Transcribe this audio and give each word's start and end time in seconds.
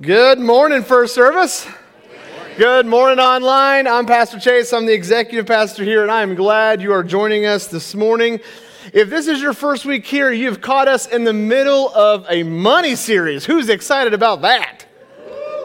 Good 0.00 0.40
morning, 0.40 0.82
First 0.82 1.14
Service. 1.14 1.68
Good 2.56 2.84
morning 2.84 3.20
online. 3.20 3.86
I'm 3.86 4.06
Pastor 4.06 4.40
Chase. 4.40 4.72
I'm 4.72 4.86
the 4.86 4.92
executive 4.92 5.46
pastor 5.46 5.84
here, 5.84 6.02
and 6.02 6.10
I'm 6.10 6.34
glad 6.34 6.82
you 6.82 6.92
are 6.92 7.04
joining 7.04 7.46
us 7.46 7.68
this 7.68 7.94
morning. 7.94 8.40
If 8.92 9.08
this 9.08 9.28
is 9.28 9.40
your 9.40 9.52
first 9.52 9.84
week 9.84 10.04
here, 10.04 10.32
you've 10.32 10.60
caught 10.60 10.88
us 10.88 11.06
in 11.06 11.22
the 11.22 11.32
middle 11.32 11.94
of 11.94 12.26
a 12.28 12.42
money 12.42 12.96
series. 12.96 13.44
Who's 13.44 13.68
excited 13.68 14.14
about 14.14 14.42
that? 14.42 14.84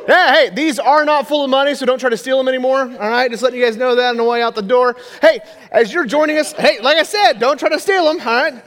Yeah, 0.07 0.31
hey, 0.35 0.49
these 0.51 0.77
are 0.77 1.05
not 1.05 1.27
full 1.27 1.43
of 1.43 1.49
money, 1.49 1.73
so 1.73 1.87
don't 1.87 1.97
try 1.97 2.11
to 2.11 2.17
steal 2.17 2.37
them 2.37 2.47
anymore. 2.47 2.81
All 2.81 3.09
right, 3.09 3.31
just 3.31 3.41
letting 3.41 3.57
you 3.57 3.65
guys 3.65 3.77
know 3.77 3.95
that 3.95 4.11
on 4.11 4.17
the 4.17 4.23
way 4.23 4.43
out 4.43 4.53
the 4.53 4.61
door. 4.61 4.95
Hey, 5.23 5.39
as 5.71 5.91
you're 5.91 6.05
joining 6.05 6.37
us, 6.37 6.53
hey, 6.53 6.79
like 6.81 6.97
I 6.97 7.03
said, 7.03 7.39
don't 7.39 7.59
try 7.59 7.69
to 7.69 7.79
steal 7.79 8.05
them. 8.05 8.19
All 8.19 8.43
right. 8.43 8.63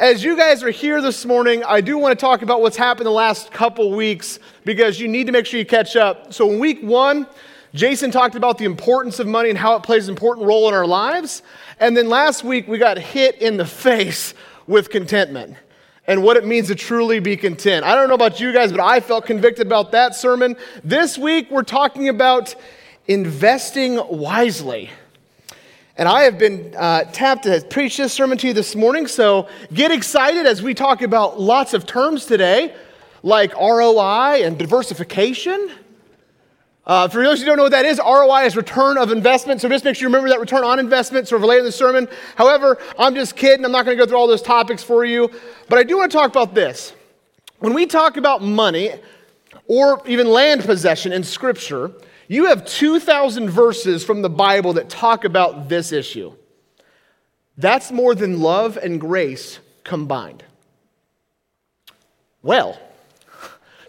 As 0.00 0.24
you 0.24 0.34
guys 0.34 0.62
are 0.62 0.70
here 0.70 1.02
this 1.02 1.26
morning, 1.26 1.62
I 1.62 1.82
do 1.82 1.98
want 1.98 2.18
to 2.18 2.20
talk 2.20 2.40
about 2.40 2.62
what's 2.62 2.78
happened 2.78 3.04
the 3.04 3.10
last 3.10 3.50
couple 3.50 3.92
weeks 3.92 4.38
because 4.64 5.00
you 5.00 5.08
need 5.08 5.26
to 5.26 5.32
make 5.32 5.46
sure 5.46 5.58
you 5.58 5.66
catch 5.66 5.96
up. 5.96 6.32
So, 6.32 6.50
in 6.50 6.58
week 6.58 6.82
one, 6.82 7.26
Jason 7.74 8.10
talked 8.10 8.34
about 8.34 8.58
the 8.58 8.64
importance 8.64 9.18
of 9.20 9.26
money 9.26 9.48
and 9.48 9.58
how 9.58 9.76
it 9.76 9.82
plays 9.82 10.08
an 10.08 10.14
important 10.14 10.46
role 10.46 10.68
in 10.68 10.74
our 10.74 10.86
lives. 10.86 11.42
And 11.78 11.96
then 11.96 12.08
last 12.08 12.42
week, 12.42 12.66
we 12.66 12.78
got 12.78 12.98
hit 12.98 13.40
in 13.40 13.56
the 13.56 13.66
face 13.66 14.34
with 14.66 14.90
contentment 14.90 15.56
and 16.06 16.22
what 16.22 16.36
it 16.36 16.44
means 16.44 16.68
to 16.68 16.74
truly 16.74 17.20
be 17.20 17.36
content. 17.36 17.84
I 17.84 17.94
don't 17.94 18.08
know 18.08 18.14
about 18.14 18.40
you 18.40 18.52
guys, 18.52 18.72
but 18.72 18.80
I 18.80 19.00
felt 19.00 19.26
convicted 19.26 19.66
about 19.66 19.92
that 19.92 20.14
sermon. 20.14 20.56
This 20.82 21.16
week, 21.16 21.50
we're 21.50 21.62
talking 21.62 22.08
about 22.08 22.54
investing 23.06 24.00
wisely. 24.08 24.90
And 25.96 26.08
I 26.08 26.22
have 26.22 26.38
been 26.38 26.74
uh, 26.76 27.04
tapped 27.12 27.44
to 27.44 27.64
preach 27.68 27.98
this 27.98 28.12
sermon 28.12 28.38
to 28.38 28.48
you 28.48 28.52
this 28.52 28.74
morning, 28.74 29.06
so 29.06 29.48
get 29.72 29.90
excited 29.90 30.46
as 30.46 30.62
we 30.62 30.72
talk 30.72 31.02
about 31.02 31.38
lots 31.38 31.74
of 31.74 31.86
terms 31.86 32.24
today, 32.24 32.74
like 33.22 33.54
ROI 33.54 34.44
and 34.44 34.58
diversification. 34.58 35.70
Uh, 36.86 37.08
for 37.08 37.22
those 37.22 37.40
who 37.40 37.46
don't 37.46 37.56
know 37.56 37.64
what 37.64 37.72
that 37.72 37.84
is, 37.84 37.98
ROI 37.98 38.46
is 38.46 38.56
return 38.56 38.98
of 38.98 39.12
investment. 39.12 39.60
So 39.60 39.68
just 39.68 39.84
make 39.84 39.96
sure 39.96 40.08
you 40.08 40.14
remember 40.14 40.30
that 40.30 40.40
return 40.40 40.64
on 40.64 40.78
investment 40.78 41.28
sort 41.28 41.42
of 41.42 41.48
later 41.48 41.60
in 41.60 41.64
the 41.66 41.72
sermon. 41.72 42.08
However, 42.36 42.78
I'm 42.98 43.14
just 43.14 43.36
kidding. 43.36 43.64
I'm 43.64 43.72
not 43.72 43.84
going 43.84 43.96
to 43.96 44.02
go 44.02 44.08
through 44.08 44.18
all 44.18 44.26
those 44.26 44.42
topics 44.42 44.82
for 44.82 45.04
you. 45.04 45.30
But 45.68 45.78
I 45.78 45.82
do 45.82 45.98
want 45.98 46.10
to 46.10 46.18
talk 46.18 46.30
about 46.30 46.54
this. 46.54 46.94
When 47.58 47.74
we 47.74 47.86
talk 47.86 48.16
about 48.16 48.42
money 48.42 48.92
or 49.66 50.02
even 50.06 50.28
land 50.28 50.62
possession 50.62 51.12
in 51.12 51.22
Scripture, 51.22 51.92
you 52.26 52.46
have 52.46 52.64
2,000 52.64 53.50
verses 53.50 54.04
from 54.04 54.22
the 54.22 54.30
Bible 54.30 54.72
that 54.72 54.88
talk 54.88 55.24
about 55.24 55.68
this 55.68 55.92
issue. 55.92 56.32
That's 57.56 57.92
more 57.92 58.14
than 58.14 58.40
love 58.40 58.78
and 58.78 59.00
grace 59.00 59.58
combined. 59.84 60.42
Well, 62.42 62.80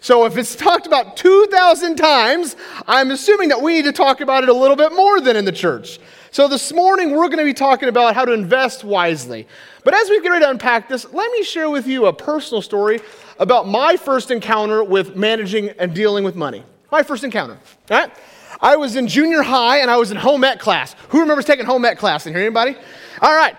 so 0.02 0.26
if 0.26 0.36
it's 0.36 0.56
talked 0.56 0.88
about 0.88 1.16
2,000 1.16 1.94
times, 1.94 2.56
I'm 2.88 3.12
assuming 3.12 3.50
that 3.50 3.62
we 3.62 3.74
need 3.74 3.84
to 3.84 3.92
talk 3.92 4.20
about 4.20 4.42
it 4.42 4.48
a 4.48 4.52
little 4.52 4.74
bit 4.74 4.92
more 4.92 5.20
than 5.20 5.36
in 5.36 5.44
the 5.44 5.52
church. 5.52 6.00
So 6.32 6.48
this 6.48 6.72
morning, 6.72 7.12
we're 7.12 7.28
going 7.28 7.38
to 7.38 7.44
be 7.44 7.54
talking 7.54 7.88
about 7.88 8.16
how 8.16 8.24
to 8.24 8.32
invest 8.32 8.82
wisely. 8.82 9.46
But 9.84 9.94
as 9.94 10.10
we 10.10 10.20
get 10.20 10.30
ready 10.30 10.44
to 10.44 10.50
unpack 10.50 10.88
this, 10.88 11.06
let 11.12 11.30
me 11.30 11.44
share 11.44 11.70
with 11.70 11.86
you 11.86 12.06
a 12.06 12.12
personal 12.12 12.62
story 12.62 12.98
about 13.38 13.68
my 13.68 13.96
first 13.96 14.32
encounter 14.32 14.82
with 14.82 15.14
managing 15.14 15.68
and 15.70 15.94
dealing 15.94 16.24
with 16.24 16.34
money. 16.34 16.64
My 16.90 17.04
first 17.04 17.22
encounter, 17.22 17.60
all 17.88 17.96
right? 17.96 18.10
I 18.60 18.74
was 18.74 18.96
in 18.96 19.06
junior 19.06 19.42
high 19.42 19.78
and 19.78 19.90
I 19.90 19.98
was 19.98 20.10
in 20.10 20.16
home 20.16 20.42
ec 20.42 20.58
class. 20.58 20.96
Who 21.10 21.20
remembers 21.20 21.44
taking 21.44 21.64
home 21.64 21.84
ec 21.84 21.98
class 21.98 22.26
in 22.26 22.32
here? 22.32 22.42
Anybody? 22.42 22.76
All 23.20 23.36
right. 23.36 23.56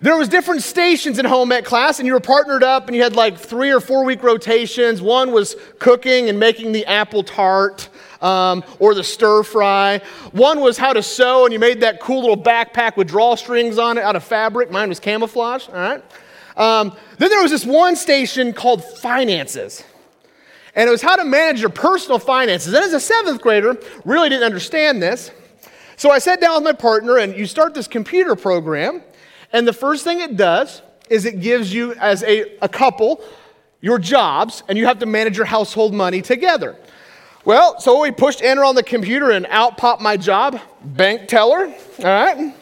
There 0.00 0.16
was 0.16 0.28
different 0.28 0.62
stations 0.62 1.18
in 1.18 1.24
home 1.24 1.50
ec 1.52 1.64
class, 1.64 1.98
and 1.98 2.06
you 2.06 2.12
were 2.12 2.20
partnered 2.20 2.62
up, 2.62 2.88
and 2.88 2.96
you 2.96 3.02
had 3.02 3.16
like 3.16 3.38
three 3.38 3.70
or 3.70 3.80
four 3.80 4.04
week 4.04 4.22
rotations. 4.22 5.00
One 5.00 5.32
was 5.32 5.56
cooking 5.78 6.28
and 6.28 6.38
making 6.38 6.72
the 6.72 6.84
apple 6.86 7.22
tart 7.22 7.88
um, 8.20 8.64
or 8.78 8.94
the 8.94 9.04
stir 9.04 9.42
fry. 9.42 10.00
One 10.32 10.60
was 10.60 10.76
how 10.76 10.92
to 10.92 11.02
sew, 11.02 11.44
and 11.44 11.52
you 11.52 11.58
made 11.58 11.80
that 11.80 12.00
cool 12.00 12.20
little 12.20 12.36
backpack 12.36 12.96
with 12.96 13.08
drawstrings 13.08 13.82
on 13.82 13.96
it 13.98 14.04
out 14.04 14.16
of 14.16 14.24
fabric. 14.24 14.70
Mine 14.70 14.88
was 14.88 15.00
camouflage. 15.00 15.68
All 15.68 15.74
right. 15.74 16.02
Um, 16.56 16.96
then 17.18 17.30
there 17.30 17.42
was 17.42 17.50
this 17.50 17.64
one 17.64 17.96
station 17.96 18.52
called 18.52 18.84
finances 18.84 19.82
and 20.74 20.88
it 20.88 20.90
was 20.90 21.02
how 21.02 21.16
to 21.16 21.24
manage 21.24 21.60
your 21.60 21.70
personal 21.70 22.18
finances. 22.18 22.74
And 22.74 22.84
as 22.84 22.92
a 22.92 23.00
seventh 23.00 23.40
grader, 23.40 23.76
really 24.04 24.28
didn't 24.28 24.44
understand 24.44 25.02
this. 25.02 25.30
So 25.96 26.10
I 26.10 26.18
sat 26.18 26.40
down 26.40 26.56
with 26.56 26.64
my 26.64 26.72
partner, 26.72 27.18
and 27.18 27.36
you 27.36 27.46
start 27.46 27.74
this 27.74 27.86
computer 27.86 28.34
program, 28.34 29.02
and 29.54 29.66
the 29.66 29.72
first 29.72 30.04
thing 30.04 30.20
it 30.20 30.36
does 30.36 30.82
is 31.08 31.24
it 31.24 31.40
gives 31.40 31.72
you, 31.72 31.94
as 31.94 32.22
a, 32.24 32.58
a 32.60 32.68
couple, 32.68 33.24
your 33.80 33.98
jobs, 33.98 34.62
and 34.68 34.76
you 34.76 34.86
have 34.86 34.98
to 34.98 35.06
manage 35.06 35.36
your 35.36 35.46
household 35.46 35.94
money 35.94 36.20
together. 36.20 36.76
Well, 37.44 37.78
so 37.78 38.00
we 38.00 38.10
pushed 38.10 38.42
enter 38.42 38.64
on 38.64 38.74
the 38.74 38.82
computer, 38.82 39.30
and 39.30 39.46
out 39.50 39.76
popped 39.76 40.02
my 40.02 40.16
job, 40.16 40.58
bank 40.82 41.28
teller. 41.28 41.72
All 41.98 42.04
right. 42.04 42.54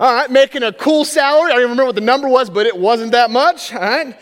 All 0.00 0.14
right, 0.14 0.30
making 0.30 0.62
a 0.62 0.72
cool 0.72 1.04
salary. 1.04 1.52
I 1.52 1.54
don't 1.54 1.60
even 1.60 1.70
remember 1.70 1.84
what 1.84 1.94
the 1.94 2.00
number 2.00 2.26
was, 2.26 2.50
but 2.50 2.66
it 2.66 2.76
wasn't 2.76 3.12
that 3.12 3.30
much. 3.30 3.72
All 3.72 3.80
right. 3.80 4.18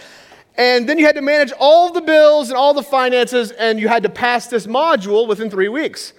And 0.56 0.88
then 0.88 0.99
you 0.99 1.06
had 1.06 1.15
to 1.15 1.22
manage 1.22 1.53
all 1.53 1.93
the 1.93 2.00
bills 2.00 2.49
and 2.49 2.59
all 2.59 2.75
the 2.75 2.82
finances, 2.82 3.53
and 3.53 3.81
you 3.81 3.87
had 3.88 4.03
to 4.03 4.09
pass 4.10 4.49
this 4.49 4.66
module 4.66 5.26
within 5.26 5.49
three 5.49 5.69
weeks. 5.69 6.12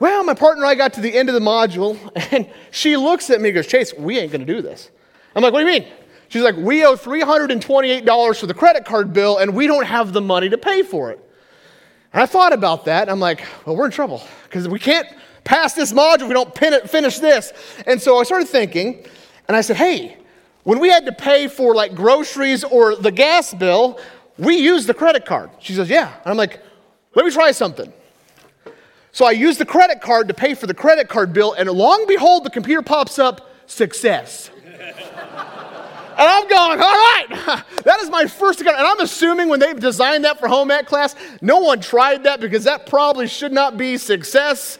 Well, 0.00 0.24
my 0.24 0.34
partner 0.34 0.64
and 0.64 0.70
I 0.70 0.74
got 0.74 0.94
to 0.94 1.00
the 1.00 1.14
end 1.14 1.28
of 1.28 1.34
the 1.34 1.40
module, 1.40 1.98
and 2.32 2.48
she 2.70 2.96
looks 2.96 3.28
at 3.28 3.40
me 3.40 3.50
and 3.50 3.56
goes, 3.56 3.66
Chase, 3.66 3.92
we 3.94 4.18
ain't 4.18 4.32
gonna 4.32 4.46
do 4.46 4.62
this. 4.62 4.90
I'm 5.34 5.42
like, 5.42 5.52
what 5.52 5.60
do 5.60 5.66
you 5.66 5.80
mean? 5.80 5.88
She's 6.28 6.42
like, 6.42 6.56
we 6.56 6.84
owe 6.84 6.96
$328 6.96 8.40
for 8.40 8.46
the 8.46 8.54
credit 8.54 8.84
card 8.84 9.12
bill, 9.12 9.38
and 9.38 9.54
we 9.54 9.66
don't 9.66 9.84
have 9.84 10.12
the 10.12 10.20
money 10.20 10.48
to 10.48 10.58
pay 10.58 10.82
for 10.82 11.10
it. 11.10 11.20
And 12.12 12.22
I 12.22 12.26
thought 12.26 12.52
about 12.52 12.84
that. 12.86 13.08
I'm 13.08 13.20
like, 13.20 13.44
well, 13.66 13.76
we're 13.76 13.86
in 13.86 13.90
trouble 13.90 14.22
because 14.44 14.68
we 14.68 14.78
can't 14.78 15.06
pass 15.44 15.74
this 15.74 15.92
module 15.92 16.22
if 16.22 16.28
we 16.28 16.34
don't 16.34 16.62
it, 16.62 16.88
finish 16.88 17.18
this. 17.18 17.52
And 17.86 18.00
so 18.00 18.18
I 18.18 18.22
started 18.22 18.48
thinking, 18.48 19.04
and 19.48 19.56
I 19.56 19.60
said, 19.60 19.76
hey, 19.76 20.16
when 20.64 20.78
we 20.78 20.88
had 20.88 21.04
to 21.06 21.12
pay 21.12 21.46
for 21.46 21.74
like 21.74 21.94
groceries 21.94 22.64
or 22.64 22.96
the 22.96 23.12
gas 23.12 23.54
bill, 23.54 24.00
we 24.38 24.56
used 24.56 24.88
the 24.88 24.94
credit 24.94 25.24
card. 25.24 25.50
She 25.60 25.74
says, 25.74 25.88
Yeah. 25.88 26.12
And 26.12 26.26
I'm 26.26 26.36
like, 26.36 26.60
Let 27.14 27.24
me 27.24 27.30
try 27.30 27.52
something. 27.52 27.92
So 29.12 29.24
I 29.26 29.30
used 29.30 29.60
the 29.60 29.66
credit 29.66 30.00
card 30.00 30.26
to 30.26 30.34
pay 30.34 30.54
for 30.54 30.66
the 30.66 30.74
credit 30.74 31.08
card 31.08 31.32
bill, 31.32 31.52
and 31.52 31.70
long 31.70 32.04
behold, 32.08 32.44
the 32.44 32.50
computer 32.50 32.82
pops 32.82 33.18
up 33.18 33.48
success. 33.66 34.50
And 36.16 36.28
I'm 36.28 36.48
going, 36.48 36.80
all 36.80 36.86
right, 36.86 37.64
that 37.84 38.00
is 38.00 38.10
my 38.10 38.26
first 38.26 38.60
account. 38.60 38.78
And 38.78 38.86
I'm 38.86 39.00
assuming 39.00 39.48
when 39.48 39.60
they 39.60 39.74
designed 39.74 40.24
that 40.24 40.38
for 40.38 40.48
home 40.48 40.70
ec 40.70 40.86
class, 40.86 41.14
no 41.40 41.58
one 41.58 41.80
tried 41.80 42.24
that 42.24 42.40
because 42.40 42.64
that 42.64 42.86
probably 42.86 43.26
should 43.26 43.52
not 43.52 43.76
be 43.76 43.96
success. 43.98 44.78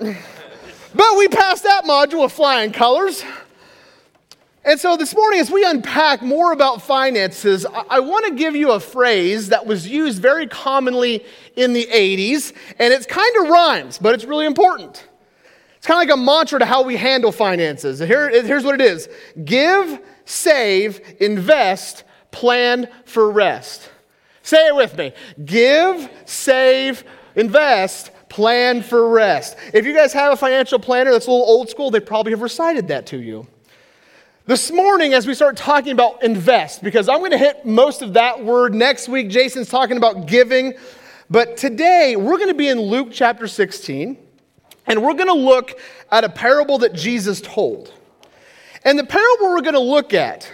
But 0.92 1.16
we 1.16 1.28
passed 1.28 1.62
that 1.64 1.84
module 1.84 2.24
with 2.24 2.32
flying 2.32 2.72
colors. 2.72 3.22
And 4.64 4.78
so 4.78 4.96
this 4.96 5.14
morning, 5.14 5.40
as 5.40 5.50
we 5.50 5.64
unpack 5.64 6.20
more 6.20 6.52
about 6.52 6.82
finances, 6.82 7.64
I, 7.88 8.00
want 8.00 8.26
to 8.26 8.34
give 8.34 8.54
you 8.54 8.72
a 8.72 8.80
phrase 8.80 9.48
that 9.48 9.64
was 9.64 9.88
used 9.88 10.20
very 10.20 10.46
commonly 10.46 11.24
in 11.56 11.72
the 11.72 11.86
80s, 11.86 12.52
and 12.78 12.92
it's 12.92 13.06
kind 13.06 13.36
of 13.40 13.48
rhymes, 13.48 13.98
but 13.98 14.14
it's 14.14 14.24
really 14.24 14.44
important. 14.44 15.08
It's 15.78 15.86
kind 15.86 16.02
of 16.02 16.08
like 16.08 16.14
a 16.14 16.22
mantra 16.22 16.58
to 16.58 16.66
how 16.66 16.82
we 16.82 16.96
handle 16.96 17.32
finances. 17.32 18.00
Here, 18.00 18.28
here's 18.42 18.64
what 18.64 18.74
it 18.74 18.82
is 18.82 19.08
give, 19.44 19.98
save, 20.30 21.00
invest, 21.20 22.04
plan 22.30 22.88
for 23.04 23.30
rest. 23.30 23.90
Say 24.42 24.68
it 24.68 24.74
with 24.74 24.96
me 24.96 25.12
give, 25.44 26.08
save, 26.24 27.04
invest, 27.34 28.10
plan 28.28 28.82
for 28.82 29.08
rest. 29.08 29.56
If 29.74 29.84
you 29.84 29.94
guys 29.94 30.12
have 30.12 30.32
a 30.32 30.36
financial 30.36 30.78
planner 30.78 31.10
that's 31.12 31.26
a 31.26 31.30
little 31.30 31.44
old 31.44 31.68
school, 31.68 31.90
they 31.90 32.00
probably 32.00 32.32
have 32.32 32.42
recited 32.42 32.88
that 32.88 33.06
to 33.06 33.18
you. 33.18 33.46
This 34.46 34.70
morning, 34.70 35.12
as 35.14 35.26
we 35.26 35.34
start 35.34 35.56
talking 35.56 35.92
about 35.92 36.22
invest, 36.22 36.82
because 36.82 37.08
I'm 37.08 37.18
going 37.18 37.30
to 37.32 37.38
hit 37.38 37.66
most 37.66 38.02
of 38.02 38.14
that 38.14 38.42
word 38.42 38.74
next 38.74 39.08
week, 39.08 39.28
Jason's 39.28 39.68
talking 39.68 39.96
about 39.96 40.26
giving. 40.26 40.74
But 41.28 41.56
today, 41.56 42.16
we're 42.16 42.36
going 42.36 42.48
to 42.48 42.54
be 42.54 42.68
in 42.68 42.80
Luke 42.80 43.08
chapter 43.12 43.46
16, 43.46 44.16
and 44.86 45.02
we're 45.02 45.14
going 45.14 45.28
to 45.28 45.34
look 45.34 45.78
at 46.10 46.24
a 46.24 46.28
parable 46.28 46.78
that 46.78 46.94
Jesus 46.94 47.40
told. 47.40 47.92
And 48.84 48.98
the 48.98 49.04
parable 49.04 49.50
we're 49.50 49.60
going 49.60 49.74
to 49.74 49.80
look 49.80 50.14
at 50.14 50.50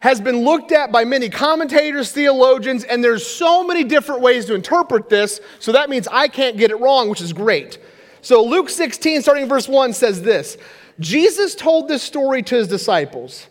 has 0.00 0.20
been 0.20 0.44
looked 0.44 0.70
at 0.72 0.92
by 0.92 1.04
many 1.04 1.30
commentators, 1.30 2.12
theologians, 2.12 2.84
and 2.84 3.02
there's 3.02 3.26
so 3.26 3.64
many 3.64 3.84
different 3.84 4.20
ways 4.20 4.44
to 4.44 4.54
interpret 4.54 5.08
this, 5.08 5.40
so 5.60 5.72
that 5.72 5.88
means 5.88 6.06
I 6.08 6.28
can't 6.28 6.58
get 6.58 6.70
it 6.70 6.76
wrong, 6.76 7.08
which 7.08 7.22
is 7.22 7.32
great. 7.32 7.78
So 8.20 8.44
Luke 8.44 8.68
16, 8.68 9.22
starting 9.22 9.48
verse 9.48 9.68
1, 9.68 9.92
says 9.92 10.22
this 10.22 10.58
Jesus 11.00 11.54
told 11.54 11.88
this 11.88 12.02
story 12.02 12.42
to 12.42 12.56
his 12.56 12.68
disciples. 12.68 13.46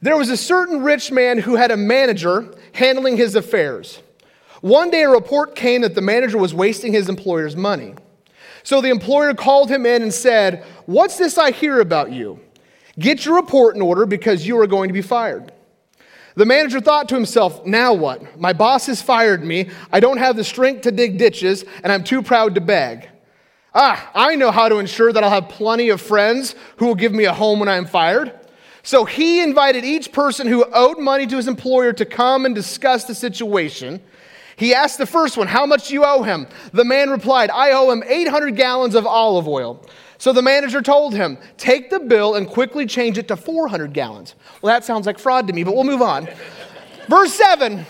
There 0.00 0.16
was 0.16 0.30
a 0.30 0.36
certain 0.36 0.82
rich 0.82 1.10
man 1.10 1.38
who 1.38 1.56
had 1.56 1.70
a 1.70 1.76
manager 1.76 2.54
handling 2.72 3.16
his 3.16 3.34
affairs. 3.34 4.00
One 4.60 4.90
day, 4.90 5.02
a 5.02 5.08
report 5.08 5.54
came 5.54 5.82
that 5.82 5.94
the 5.94 6.00
manager 6.00 6.38
was 6.38 6.52
wasting 6.52 6.92
his 6.92 7.08
employer's 7.08 7.56
money. 7.56 7.94
So 8.62 8.80
the 8.80 8.90
employer 8.90 9.34
called 9.34 9.70
him 9.70 9.86
in 9.86 10.02
and 10.02 10.12
said, 10.12 10.64
What's 10.86 11.16
this 11.16 11.38
I 11.38 11.50
hear 11.50 11.80
about 11.80 12.12
you? 12.12 12.40
Get 12.98 13.24
your 13.24 13.36
report 13.36 13.76
in 13.76 13.82
order 13.82 14.06
because 14.06 14.46
you 14.46 14.58
are 14.58 14.66
going 14.66 14.88
to 14.88 14.92
be 14.94 15.02
fired. 15.02 15.52
The 16.34 16.46
manager 16.46 16.80
thought 16.80 17.08
to 17.08 17.14
himself, 17.14 17.64
Now 17.66 17.92
what? 17.92 18.38
My 18.38 18.52
boss 18.52 18.86
has 18.86 19.02
fired 19.02 19.44
me. 19.44 19.70
I 19.92 20.00
don't 20.00 20.18
have 20.18 20.36
the 20.36 20.44
strength 20.44 20.82
to 20.82 20.92
dig 20.92 21.18
ditches, 21.18 21.64
and 21.82 21.92
I'm 21.92 22.04
too 22.04 22.22
proud 22.22 22.54
to 22.54 22.60
beg. 22.60 23.08
Ah, 23.74 24.10
I 24.14 24.36
know 24.36 24.50
how 24.50 24.68
to 24.68 24.78
ensure 24.78 25.12
that 25.12 25.22
I'll 25.22 25.30
have 25.30 25.48
plenty 25.48 25.90
of 25.90 26.00
friends 26.00 26.54
who 26.76 26.86
will 26.86 26.94
give 26.94 27.12
me 27.12 27.24
a 27.24 27.32
home 27.32 27.60
when 27.60 27.68
I'm 27.68 27.86
fired. 27.86 28.32
So 28.82 29.04
he 29.04 29.42
invited 29.42 29.84
each 29.84 30.12
person 30.12 30.46
who 30.46 30.64
owed 30.72 30.98
money 30.98 31.26
to 31.26 31.36
his 31.36 31.48
employer 31.48 31.92
to 31.92 32.04
come 32.04 32.46
and 32.46 32.54
discuss 32.54 33.04
the 33.04 33.14
situation. 33.14 34.00
He 34.56 34.74
asked 34.74 34.98
the 34.98 35.06
first 35.06 35.36
one, 35.36 35.46
How 35.46 35.66
much 35.66 35.88
do 35.88 35.94
you 35.94 36.04
owe 36.04 36.22
him? 36.22 36.46
The 36.72 36.84
man 36.84 37.10
replied, 37.10 37.50
I 37.50 37.72
owe 37.72 37.90
him 37.90 38.02
800 38.04 38.56
gallons 38.56 38.94
of 38.94 39.06
olive 39.06 39.46
oil. 39.46 39.84
So 40.18 40.32
the 40.32 40.42
manager 40.42 40.82
told 40.82 41.14
him, 41.14 41.38
Take 41.56 41.90
the 41.90 42.00
bill 42.00 42.34
and 42.34 42.46
quickly 42.46 42.86
change 42.86 43.18
it 43.18 43.28
to 43.28 43.36
400 43.36 43.92
gallons. 43.92 44.34
Well, 44.60 44.72
that 44.74 44.84
sounds 44.84 45.06
like 45.06 45.18
fraud 45.18 45.46
to 45.46 45.52
me, 45.52 45.62
but 45.62 45.74
we'll 45.74 45.84
move 45.84 46.02
on. 46.02 46.28
Verse 47.08 47.32
7 47.34 47.86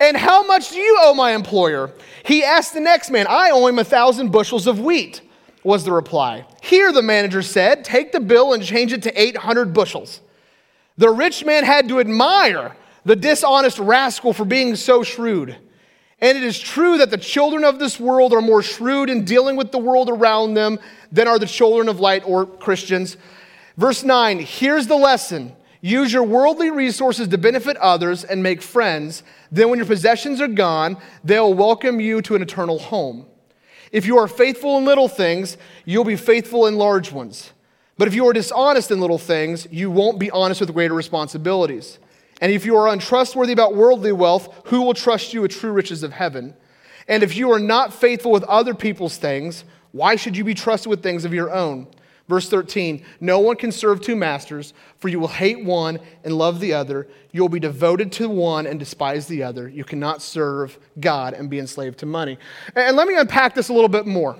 And 0.00 0.16
how 0.16 0.46
much 0.46 0.70
do 0.70 0.78
you 0.78 0.98
owe 1.00 1.14
my 1.14 1.32
employer? 1.32 1.92
He 2.24 2.42
asked 2.42 2.74
the 2.74 2.80
next 2.80 3.10
man, 3.10 3.26
I 3.28 3.50
owe 3.50 3.66
him 3.66 3.78
a 3.78 3.84
thousand 3.84 4.32
bushels 4.32 4.66
of 4.66 4.80
wheat, 4.80 5.20
was 5.62 5.84
the 5.84 5.92
reply. 5.92 6.46
Here, 6.62 6.90
the 6.90 7.02
manager 7.02 7.42
said, 7.42 7.84
Take 7.84 8.12
the 8.12 8.20
bill 8.20 8.54
and 8.54 8.62
change 8.62 8.92
it 8.94 9.02
to 9.02 9.20
800 9.20 9.74
bushels. 9.74 10.20
The 10.96 11.10
rich 11.10 11.44
man 11.44 11.64
had 11.64 11.88
to 11.88 12.00
admire 12.00 12.76
the 13.04 13.14
dishonest 13.14 13.78
rascal 13.78 14.32
for 14.32 14.44
being 14.44 14.74
so 14.74 15.02
shrewd. 15.02 15.56
And 16.20 16.36
it 16.36 16.42
is 16.42 16.58
true 16.58 16.98
that 16.98 17.10
the 17.10 17.16
children 17.16 17.62
of 17.62 17.78
this 17.78 18.00
world 18.00 18.32
are 18.32 18.40
more 18.40 18.62
shrewd 18.62 19.08
in 19.08 19.24
dealing 19.24 19.56
with 19.56 19.70
the 19.70 19.78
world 19.78 20.10
around 20.10 20.54
them 20.54 20.78
than 21.12 21.28
are 21.28 21.38
the 21.38 21.46
children 21.46 21.88
of 21.88 22.00
light 22.00 22.22
or 22.26 22.44
Christians. 22.44 23.16
Verse 23.76 24.02
9 24.02 24.40
here's 24.40 24.88
the 24.88 24.96
lesson 24.96 25.54
use 25.80 26.12
your 26.12 26.24
worldly 26.24 26.70
resources 26.70 27.28
to 27.28 27.38
benefit 27.38 27.76
others 27.76 28.24
and 28.24 28.42
make 28.42 28.62
friends. 28.62 29.22
Then, 29.52 29.70
when 29.70 29.78
your 29.78 29.86
possessions 29.86 30.40
are 30.40 30.48
gone, 30.48 30.96
they'll 31.22 31.54
welcome 31.54 32.00
you 32.00 32.20
to 32.22 32.34
an 32.34 32.42
eternal 32.42 32.80
home. 32.80 33.26
If 33.92 34.04
you 34.04 34.18
are 34.18 34.28
faithful 34.28 34.76
in 34.76 34.84
little 34.84 35.08
things, 35.08 35.56
you'll 35.84 36.04
be 36.04 36.16
faithful 36.16 36.66
in 36.66 36.76
large 36.76 37.12
ones. 37.12 37.52
But 37.96 38.08
if 38.08 38.14
you 38.14 38.26
are 38.28 38.32
dishonest 38.32 38.90
in 38.90 39.00
little 39.00 39.18
things, 39.18 39.66
you 39.70 39.90
won't 39.90 40.18
be 40.18 40.30
honest 40.30 40.60
with 40.60 40.74
greater 40.74 40.94
responsibilities. 40.94 41.98
And 42.40 42.52
if 42.52 42.64
you 42.64 42.76
are 42.76 42.88
untrustworthy 42.88 43.52
about 43.52 43.74
worldly 43.74 44.12
wealth, 44.12 44.48
who 44.66 44.82
will 44.82 44.94
trust 44.94 45.32
you 45.32 45.42
with 45.42 45.50
true 45.50 45.72
riches 45.72 46.02
of 46.02 46.12
heaven? 46.12 46.54
And 47.08 47.22
if 47.22 47.36
you 47.36 47.50
are 47.52 47.58
not 47.58 47.92
faithful 47.92 48.30
with 48.30 48.44
other 48.44 48.74
people's 48.74 49.16
things, 49.16 49.64
why 49.92 50.16
should 50.16 50.36
you 50.36 50.44
be 50.44 50.54
trusted 50.54 50.90
with 50.90 51.02
things 51.02 51.24
of 51.24 51.34
your 51.34 51.52
own? 51.52 51.88
Verse 52.28 52.48
13 52.48 53.02
No 53.20 53.38
one 53.40 53.56
can 53.56 53.72
serve 53.72 54.00
two 54.00 54.14
masters, 54.14 54.74
for 54.98 55.08
you 55.08 55.18
will 55.18 55.28
hate 55.28 55.64
one 55.64 55.98
and 56.22 56.36
love 56.36 56.60
the 56.60 56.74
other. 56.74 57.08
You 57.32 57.42
will 57.42 57.48
be 57.48 57.60
devoted 57.60 58.12
to 58.12 58.28
one 58.28 58.66
and 58.66 58.78
despise 58.78 59.26
the 59.26 59.42
other. 59.42 59.68
You 59.68 59.84
cannot 59.84 60.22
serve 60.22 60.78
God 61.00 61.32
and 61.34 61.48
be 61.48 61.58
enslaved 61.58 61.98
to 62.00 62.06
money. 62.06 62.38
And 62.76 62.96
let 62.96 63.08
me 63.08 63.16
unpack 63.16 63.54
this 63.54 63.70
a 63.70 63.72
little 63.72 63.88
bit 63.88 64.06
more. 64.06 64.38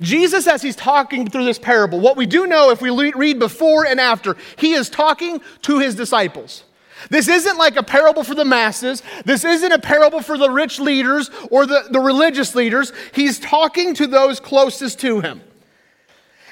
Jesus, 0.00 0.46
as 0.46 0.62
he's 0.62 0.76
talking 0.76 1.28
through 1.28 1.44
this 1.44 1.58
parable, 1.58 2.00
what 2.00 2.16
we 2.16 2.26
do 2.26 2.46
know 2.46 2.70
if 2.70 2.80
we 2.80 2.90
read 3.12 3.38
before 3.38 3.86
and 3.86 4.00
after, 4.00 4.36
he 4.56 4.72
is 4.72 4.90
talking 4.90 5.40
to 5.62 5.78
his 5.78 5.94
disciples. 5.94 6.64
This 7.10 7.28
isn't 7.28 7.58
like 7.58 7.76
a 7.76 7.82
parable 7.82 8.24
for 8.24 8.34
the 8.34 8.44
masses. 8.44 9.02
This 9.24 9.44
isn't 9.44 9.72
a 9.72 9.78
parable 9.78 10.22
for 10.22 10.38
the 10.38 10.50
rich 10.50 10.80
leaders 10.80 11.30
or 11.50 11.66
the, 11.66 11.84
the 11.90 12.00
religious 12.00 12.54
leaders. 12.54 12.92
He's 13.12 13.38
talking 13.38 13.94
to 13.94 14.06
those 14.06 14.40
closest 14.40 15.00
to 15.00 15.20
him. 15.20 15.42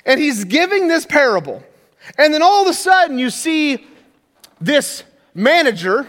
And 0.05 0.21
he's 0.21 0.45
giving 0.45 0.89
this 0.89 1.07
parable. 1.07 1.63
And 2.19 2.35
then 2.35 2.43
all 2.43 2.63
of 2.63 2.69
a 2.69 2.75
sudden, 2.75 3.19
you 3.19 3.31
see 3.31 3.87
this 4.61 5.05
manager 5.35 6.07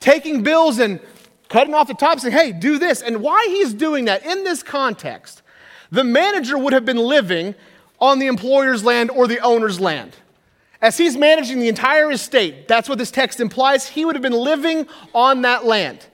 taking 0.00 0.42
bills 0.42 0.78
and 0.78 1.00
cutting 1.48 1.74
off 1.74 1.88
the 1.88 1.94
top, 1.94 2.20
saying, 2.20 2.32
hey, 2.32 2.52
do 2.52 2.78
this. 2.78 3.02
And 3.02 3.22
why 3.22 3.46
he's 3.48 3.74
doing 3.74 4.06
that 4.06 4.24
in 4.24 4.44
this 4.44 4.62
context, 4.62 5.42
the 5.90 6.04
manager 6.04 6.58
would 6.58 6.72
have 6.72 6.84
been 6.84 6.98
living 6.98 7.54
on 8.00 8.18
the 8.18 8.26
employer's 8.26 8.84
land 8.84 9.10
or 9.10 9.26
the 9.26 9.38
owner's 9.38 9.80
land. 9.80 10.16
As 10.82 10.98
he's 10.98 11.16
managing 11.16 11.58
the 11.58 11.68
entire 11.68 12.10
estate, 12.10 12.68
that's 12.68 12.88
what 12.88 12.98
this 12.98 13.10
text 13.10 13.40
implies, 13.40 13.88
he 13.88 14.04
would 14.04 14.14
have 14.14 14.22
been 14.22 14.32
living 14.32 14.86
on 15.14 15.42
that 15.42 15.64
land. 15.64 16.04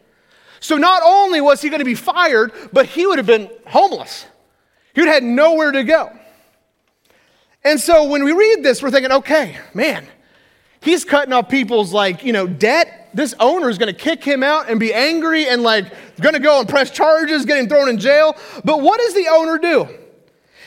So 0.61 0.77
not 0.79 1.03
only 1.05 1.41
was 1.41 1.61
he 1.61 1.69
going 1.69 1.81
to 1.81 1.85
be 1.85 1.97
fired, 1.97 2.53
but 2.73 2.87
he 2.87 3.05
would 3.05 3.19
have 3.19 3.27
been 3.27 3.51
homeless. 3.67 4.27
He 4.95 5.01
would 5.01 5.09
have 5.09 5.23
had 5.23 5.25
nowhere 5.25 5.73
to 5.73 5.83
go. 5.83 6.17
And 7.65 7.81
so 7.81 8.09
when 8.09 8.23
we 8.25 8.33
read 8.33 8.63
this, 8.63 8.83
we're 8.83 8.91
thinking, 8.91 9.13
okay, 9.13 9.59
man, 9.75 10.07
he's 10.81 11.05
cutting 11.05 11.33
off 11.33 11.49
people's 11.49 11.93
like, 11.93 12.25
you 12.25 12.33
know, 12.33 12.47
debt 12.47 13.02
this 13.15 13.35
owner 13.41 13.69
is 13.69 13.79
going 13.79 13.93
to 13.93 13.99
kick 13.99 14.25
him 14.25 14.43
out 14.43 14.71
and 14.71 14.79
be 14.81 14.93
angry 14.93 15.49
and 15.49 15.63
like 15.63 15.87
going 16.21 16.35
to 16.35 16.41
go 16.41 16.61
and 16.61 16.69
press 16.69 16.91
charges, 16.91 17.45
get 17.45 17.59
him 17.59 17.69
thrown 17.69 17.89
in 17.89 17.99
jail. 17.99 18.37
But 18.65 18.81
what 18.81 19.01
does 19.01 19.15
the 19.15 19.29
owner 19.29 19.59
do? 19.59 19.89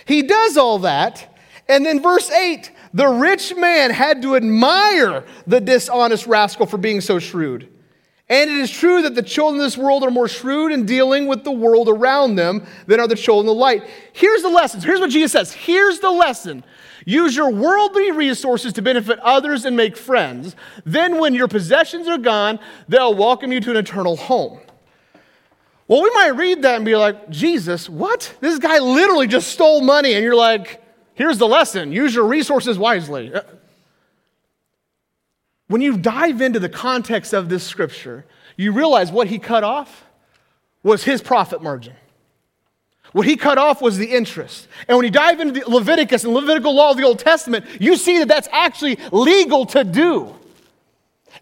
He 0.06 0.22
does 0.22 0.58
all 0.58 0.80
that. 0.80 1.38
And 1.68 1.86
then 1.86 2.02
verse 2.02 2.30
8 2.30 2.72
the 2.96 3.08
rich 3.10 3.54
man 3.58 3.92
had 3.92 4.22
to 4.22 4.38
admire 4.38 5.26
the 5.46 5.60
dishonest 5.60 6.28
rascal 6.28 6.66
for 6.66 6.78
being 6.78 7.02
so 7.02 7.20
shrewd. 7.20 7.70
And 8.28 8.50
it 8.50 8.58
is 8.58 8.72
true 8.72 9.04
that 9.04 9.14
the 9.14 9.22
children 9.22 9.62
of 9.62 9.66
this 9.66 9.78
world 9.78 10.04
are 10.04 10.10
more 10.10 10.28
shrewd 10.28 10.72
in 10.72 10.88
dealing 10.88 11.28
with 11.28 11.44
the 11.44 11.52
world 11.52 11.88
around 11.88 12.36
them 12.36 12.66
than 12.88 13.00
are 13.00 13.08
the 13.08 13.16
children 13.16 13.48
of 13.48 13.56
the 13.56 13.60
light. 13.60 13.84
Here's 14.14 14.42
the 14.42 14.50
lesson. 14.50 14.82
Here's 14.82 15.00
what 15.00 15.12
Jesus 15.12 15.32
says. 15.32 15.54
Here's 15.54 16.00
the 16.00 16.10
lesson. 16.10 16.64
Use 17.06 17.36
your 17.36 17.52
worldly 17.52 18.10
resources 18.10 18.74
to 18.74 18.82
benefit 18.82 19.20
others 19.20 19.64
and 19.66 19.78
make 19.78 19.96
friends. 19.96 20.56
Then, 20.86 21.20
when 21.20 21.36
your 21.36 21.48
possessions 21.48 22.08
are 22.08 22.18
gone, 22.18 22.60
they'll 22.88 23.14
welcome 23.14 23.52
you 23.52 23.60
to 23.60 23.72
an 23.72 23.78
eternal 23.78 24.16
home. 24.16 24.60
Well, 25.88 26.02
we 26.02 26.10
might 26.16 26.30
read 26.30 26.64
that 26.64 26.78
and 26.78 26.86
be 26.86 26.96
like, 26.96 27.30
Jesus, 27.30 27.88
what? 27.88 28.34
This 28.40 28.58
guy 28.58 28.80
literally 28.80 29.28
just 29.28 29.50
stole 29.50 29.82
money. 29.82 30.16
And 30.16 30.24
you're 30.24 30.36
like, 30.36 30.84
here's 31.14 31.38
the 31.38 31.48
lesson 31.48 31.92
use 31.92 32.16
your 32.16 32.26
resources 32.26 32.80
wisely. 32.80 33.32
Uh, 33.32 33.42
When 35.68 35.82
you 35.82 35.98
dive 35.98 36.42
into 36.42 36.60
the 36.60 36.70
context 36.70 37.34
of 37.34 37.50
this 37.50 37.64
scripture, 37.64 38.26
you 38.56 38.72
realize 38.72 39.12
what 39.12 39.28
he 39.28 39.40
cut 39.40 39.64
off 39.64 40.06
was 40.84 41.04
his 41.04 41.22
profit 41.22 41.62
margin. 41.62 41.96
What 43.12 43.26
he 43.26 43.38
cut 43.38 43.58
off 43.58 43.82
was 43.82 43.98
the 43.98 44.12
interest. 44.12 44.68
And 44.88 44.98
when 44.98 45.06
you 45.06 45.12
dive 45.12 45.40
into 45.40 45.60
the 45.60 45.70
Leviticus 45.70 46.24
and 46.26 46.34
Levitical 46.34 46.76
law 46.76 46.92
of 46.92 46.98
the 46.98 47.04
Old 47.04 47.20
Testament, 47.20 47.66
you 47.80 47.96
see 47.96 48.20
that 48.20 48.28
that's 48.28 48.50
actually 48.52 49.00
legal 49.12 49.66
to 49.68 49.84
do. 49.84 50.36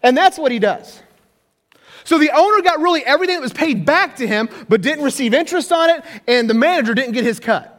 And 0.02 0.16
that's 0.16 0.38
what 0.38 0.52
he 0.52 0.58
does. 0.58 1.02
So 2.04 2.18
the 2.18 2.30
owner 2.30 2.62
got 2.62 2.80
really 2.80 3.04
everything 3.04 3.36
that 3.36 3.42
was 3.42 3.52
paid 3.52 3.84
back 3.84 4.16
to 4.16 4.26
him, 4.26 4.48
but 4.68 4.82
didn't 4.82 5.04
receive 5.04 5.34
interest 5.34 5.72
on 5.72 5.90
it, 5.90 6.04
and 6.28 6.48
the 6.48 6.54
manager 6.54 6.94
didn't 6.94 7.12
get 7.12 7.24
his 7.24 7.40
cut. 7.40 7.70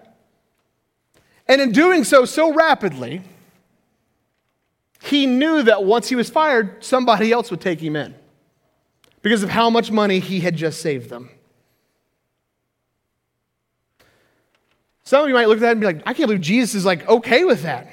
And 1.47 1.61
in 1.61 1.71
doing 1.71 2.03
so 2.03 2.25
so 2.25 2.53
rapidly, 2.53 3.21
he 5.05 5.27
knew 5.27 5.63
that 5.63 5.83
once 5.83 6.09
he 6.09 6.15
was 6.15 6.29
fired, 6.29 6.83
somebody 6.83 7.31
else 7.31 7.51
would 7.51 7.61
take 7.61 7.79
him 7.79 7.95
in 7.95 8.15
because 9.21 9.43
of 9.43 9.49
how 9.49 9.69
much 9.69 9.91
money 9.91 10.19
he 10.19 10.39
had 10.39 10.55
just 10.55 10.81
saved 10.81 11.09
them. 11.09 11.29
Some 15.03 15.23
of 15.23 15.29
you 15.29 15.35
might 15.35 15.47
look 15.47 15.57
at 15.57 15.61
that 15.61 15.71
and 15.73 15.79
be 15.79 15.85
like, 15.85 16.01
I 16.05 16.13
can't 16.13 16.27
believe 16.27 16.41
Jesus 16.41 16.73
is 16.73 16.85
like 16.85 17.07
okay 17.07 17.43
with 17.43 17.61
that. 17.61 17.87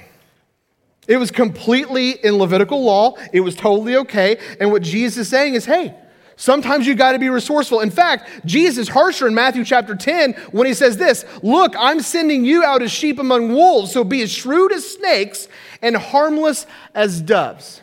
It 1.07 1.17
was 1.17 1.31
completely 1.31 2.11
in 2.11 2.37
Levitical 2.37 2.83
law. 2.83 3.15
It 3.31 3.41
was 3.41 3.55
totally 3.55 3.95
okay. 3.97 4.37
And 4.59 4.71
what 4.71 4.81
Jesus 4.81 5.17
is 5.17 5.27
saying 5.27 5.53
is, 5.53 5.65
hey, 5.65 5.93
sometimes 6.37 6.87
you 6.87 6.95
got 6.95 7.11
to 7.11 7.19
be 7.19 7.29
resourceful. 7.29 7.81
In 7.81 7.91
fact, 7.91 8.45
Jesus 8.45 8.87
is 8.87 8.89
harsher 8.89 9.27
in 9.27 9.35
Matthew 9.35 9.65
chapter 9.65 9.95
10 9.95 10.33
when 10.51 10.65
he 10.65 10.73
says 10.73 10.97
this 10.97 11.25
Look, 11.43 11.75
I'm 11.77 11.99
sending 11.99 12.45
you 12.45 12.63
out 12.63 12.81
as 12.81 12.91
sheep 12.91 13.19
among 13.19 13.53
wolves, 13.53 13.91
so 13.91 14.03
be 14.03 14.21
as 14.23 14.31
shrewd 14.31 14.71
as 14.71 14.89
snakes 14.89 15.47
and 15.83 15.95
harmless 15.95 16.65
as 16.95 17.21
doves. 17.21 17.81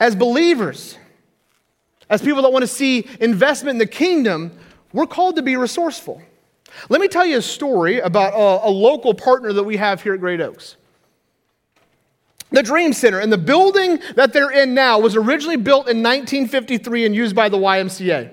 As 0.00 0.16
believers, 0.16 0.98
as 2.10 2.20
people 2.20 2.42
that 2.42 2.50
want 2.50 2.64
to 2.64 2.66
see 2.66 3.06
investment 3.20 3.74
in 3.74 3.78
the 3.78 3.86
kingdom, 3.86 4.50
we're 4.92 5.06
called 5.06 5.36
to 5.36 5.42
be 5.42 5.56
resourceful. 5.56 6.20
Let 6.88 7.00
me 7.00 7.06
tell 7.06 7.24
you 7.24 7.38
a 7.38 7.42
story 7.42 8.00
about 8.00 8.32
a, 8.32 8.68
a 8.68 8.70
local 8.70 9.14
partner 9.14 9.52
that 9.52 9.62
we 9.62 9.76
have 9.76 10.02
here 10.02 10.14
at 10.14 10.20
Great 10.20 10.40
Oaks. 10.40 10.76
The 12.50 12.62
Dream 12.62 12.92
Center 12.92 13.20
and 13.20 13.32
the 13.32 13.38
building 13.38 14.00
that 14.16 14.32
they're 14.32 14.50
in 14.50 14.74
now 14.74 14.98
was 14.98 15.14
originally 15.14 15.56
built 15.56 15.88
in 15.88 15.98
1953 15.98 17.06
and 17.06 17.14
used 17.14 17.36
by 17.36 17.48
the 17.48 17.56
YMCA. 17.56 18.32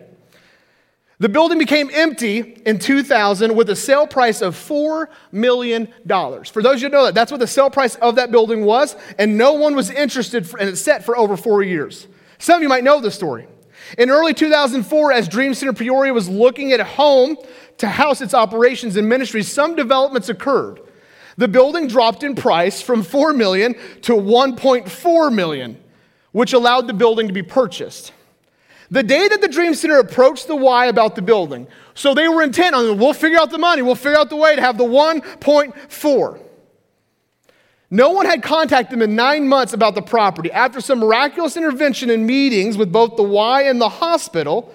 The 1.22 1.30
building 1.30 1.60
became 1.60 1.92
empty 1.94 2.40
in 2.66 2.80
2000 2.80 3.56
with 3.56 3.70
a 3.70 3.76
sale 3.76 4.08
price 4.08 4.42
of 4.42 4.56
$4 4.56 5.06
million. 5.32 5.86
For 6.08 6.64
those 6.64 6.78
of 6.78 6.82
you 6.82 6.88
who 6.88 6.90
know 6.90 7.06
that, 7.06 7.14
that's 7.14 7.32
what 7.32 7.40
the 7.40 7.46
sale 7.46 7.70
price 7.70 7.94
of 7.98 8.16
that 8.16 8.32
building 8.32 8.66
was, 8.66 8.96
and 9.20 9.38
no 9.38 9.54
one 9.54 9.76
was 9.76 9.92
interested, 9.92 10.50
for, 10.50 10.60
and 10.60 10.68
it's 10.68 10.82
set 10.82 11.06
for 11.06 11.16
over 11.16 11.38
four 11.38 11.62
years. 11.62 12.08
Some 12.40 12.56
of 12.56 12.64
you 12.64 12.70
might 12.70 12.84
know 12.84 13.00
the 13.00 13.12
story. 13.12 13.46
In 14.00 14.10
early 14.10 14.34
2004, 14.34 15.12
as 15.12 15.28
Dream 15.28 15.54
Center 15.54 15.74
Peoria 15.74 16.12
was 16.12 16.28
looking 16.28 16.72
at 16.72 16.80
a 16.80 16.84
home 16.84 17.38
to 17.78 17.88
house 17.88 18.22
its 18.22 18.34
operations 18.34 18.98
and 18.98 19.08
ministries, 19.08 19.52
some 19.52 19.76
developments 19.76 20.28
occurred. 20.28 20.82
The 21.38 21.48
building 21.48 21.88
dropped 21.88 22.24
in 22.24 22.34
price 22.34 22.82
from 22.82 23.04
4 23.04 23.34
million 23.34 23.76
to 24.02 24.14
1.4 24.14 25.36
million, 25.36 25.78
which 26.32 26.54
allowed 26.54 26.88
the 26.88 26.94
building 26.94 27.28
to 27.28 27.34
be 27.34 27.44
purchased. 27.44 28.12
The 28.92 29.04
day 29.04 29.30
that 29.30 29.40
the 29.40 29.48
Dream 29.48 29.74
Center 29.74 30.00
approached 30.00 30.48
the 30.48 30.56
Y 30.56 30.88
about 30.88 31.16
the 31.16 31.22
building, 31.22 31.66
so 31.94 32.14
they 32.14 32.28
were 32.28 32.44
intent 32.44 32.76
on, 32.76 32.98
we'll 33.00 33.14
figure 33.14 33.40
out 33.40 33.50
the 33.50 33.58
money, 33.58 33.82
we'll 33.82 33.96
figure 33.96 34.20
out 34.20 34.30
the 34.30 34.36
way 34.36 34.54
to 34.54 34.62
have 34.62 34.78
the 34.78 34.84
1.4. 34.84 36.40
No 37.90 38.10
one 38.10 38.26
had 38.26 38.44
contacted 38.44 38.92
them 38.92 39.02
in 39.02 39.16
nine 39.16 39.48
months 39.48 39.72
about 39.72 39.96
the 39.96 40.02
property. 40.02 40.52
After 40.52 40.82
some 40.82 41.00
miraculous 41.00 41.56
intervention 41.56 42.10
and 42.10 42.28
meetings 42.28 42.78
with 42.78 42.92
both 42.92 43.16
the 43.16 43.24
Y 43.24 43.64
and 43.64 43.80
the 43.80 43.90
hospital, 43.90 44.74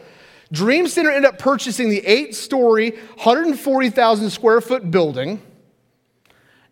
Dream 0.51 0.89
Center 0.89 1.11
ended 1.11 1.31
up 1.31 1.39
purchasing 1.39 1.91
the 1.91 2.05
eight 2.07 2.35
story, 2.35 2.91
140,000 2.91 4.31
square 4.31 4.63
foot 4.63 4.91
building, 4.91 5.43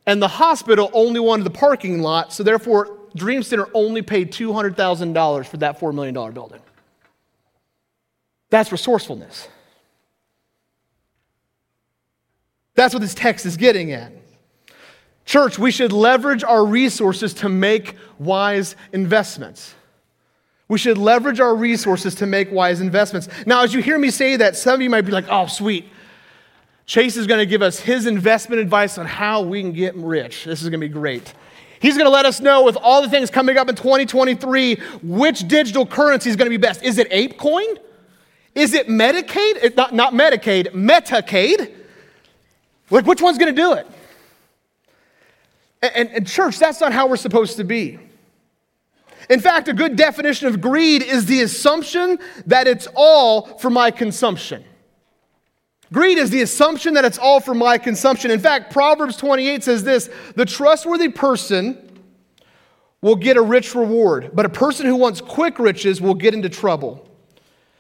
and 0.07 0.23
the 0.23 0.29
hospital 0.29 0.91
only 0.95 1.21
wanted 1.21 1.45
the 1.45 1.51
parking 1.51 2.01
lot, 2.01 2.33
so 2.33 2.43
therefore, 2.43 2.99
Dream 3.15 3.43
Center 3.43 3.69
only 3.75 4.01
paid 4.01 4.33
$200,000 4.33 5.47
for 5.47 5.57
that 5.59 5.79
$4 5.79 5.95
million 5.95 6.15
building. 6.33 6.61
That's 8.55 8.71
resourcefulness. 8.71 9.49
That's 12.77 12.95
what 12.95 13.01
this 13.01 13.13
text 13.13 13.47
is 13.47 13.57
getting 13.57 13.91
at. 13.91 14.13
Church, 15.25 15.59
we 15.59 15.73
should 15.73 15.93
leverage 15.93 16.45
our 16.45 16.65
resources 16.65 17.35
to 17.35 17.49
make 17.49 17.97
wise 18.21 18.77
investments. 18.93 19.75
We 20.69 20.79
should 20.79 20.99
leverage 20.99 21.41
our 21.41 21.57
resources 21.57 22.15
to 22.15 22.27
make 22.27 22.53
wise 22.53 22.81
investments. 22.81 23.27
Now, 23.45 23.65
as 23.65 23.75
you 23.75 23.83
hear 23.83 23.99
me 23.99 24.11
say 24.11 24.37
that, 24.37 24.55
some 24.55 24.77
of 24.77 24.83
you 24.83 24.89
might 24.89 25.01
be 25.01 25.11
like, 25.11 25.27
oh, 25.29 25.49
sweet. 25.49 25.89
Chase 26.87 27.17
is 27.17 27.27
going 27.27 27.41
to 27.41 27.47
give 27.47 27.61
us 27.61 27.81
his 27.81 28.07
investment 28.07 28.63
advice 28.63 28.99
on 28.99 29.07
how 29.07 29.43
we 29.43 29.63
can 29.63 29.73
get 29.73 29.97
rich. 29.97 30.45
This 30.45 30.63
is 30.63 30.69
going 30.69 30.81
to 30.81 30.87
be 30.87 30.93
great. 30.95 31.35
He's 31.81 31.97
going 31.97 32.07
to 32.07 32.15
let 32.15 32.25
us 32.25 32.41
know 32.41 32.63
with 32.63 32.77
all 32.77 33.03
the 33.03 33.11
things 33.11 33.31
coming 33.31 33.59
up 33.59 33.69
in 33.69 33.75
2023 33.75 34.77
which 35.03 35.49
digital 35.49 35.85
currency 35.85 36.31
is 36.31 36.37
going 36.37 36.47
to 36.47 36.57
be 36.57 36.57
best. 36.57 36.85
Is 36.85 36.99
it 36.99 37.11
ApeCoin? 37.11 37.79
Is 38.55 38.75
it 38.75 38.89
Medicaid? 38.89 39.77
Not, 39.77 39.95
not 39.95 40.13
Medicaid, 40.13 40.69
Metacade? 40.73 41.73
Like, 42.91 43.07
which 43.07 43.21
one's 43.21 43.39
going 43.39 43.55
to 43.55 43.61
do 43.61 43.73
it? 43.73 43.87
And, 45.83 45.93
and, 45.97 46.11
and, 46.11 46.27
church, 46.27 46.59
that's 46.59 46.81
not 46.81 46.93
how 46.93 47.09
we're 47.09 47.17
supposed 47.17 47.57
to 47.57 47.65
be. 47.65 47.99
In 49.29 49.41
fact, 49.41 49.69
a 49.69 49.73
good 49.73 49.97
definition 49.97 50.49
of 50.49 50.61
greed 50.61 51.03
is 51.03 51.27
the 51.27 51.43
assumption 51.43 52.19
that 52.47 52.67
it's 52.67 52.87
all 52.95 53.59
for 53.59 53.71
my 53.71 53.91
consumption. 53.91 54.65
Greed 55.93 56.19
is 56.19 56.31
the 56.31 56.43
assumption 56.43 56.95
that 56.95 57.05
it's 57.05 57.19
all 57.19 57.41
for 57.41 57.55
my 57.55 57.79
consumption. 57.79 58.31
In 58.31 58.41
fact, 58.41 58.73
Proverbs 58.73 59.17
28 59.17 59.63
says 59.63 59.85
this 59.85 60.11
the 60.35 60.45
trustworthy 60.45 61.09
person 61.09 61.81
will 63.01 63.17
get 63.17 63.37
a 63.37 63.43
rich 63.43 63.75
reward, 63.75 64.31
but 64.33 64.47
a 64.47 64.49
person 64.49 64.87
who 64.87 64.97
wants 64.97 65.21
quick 65.21 65.59
riches 65.59 66.01
will 66.01 66.15
get 66.15 66.35
into 66.35 66.49
trouble. 66.49 67.09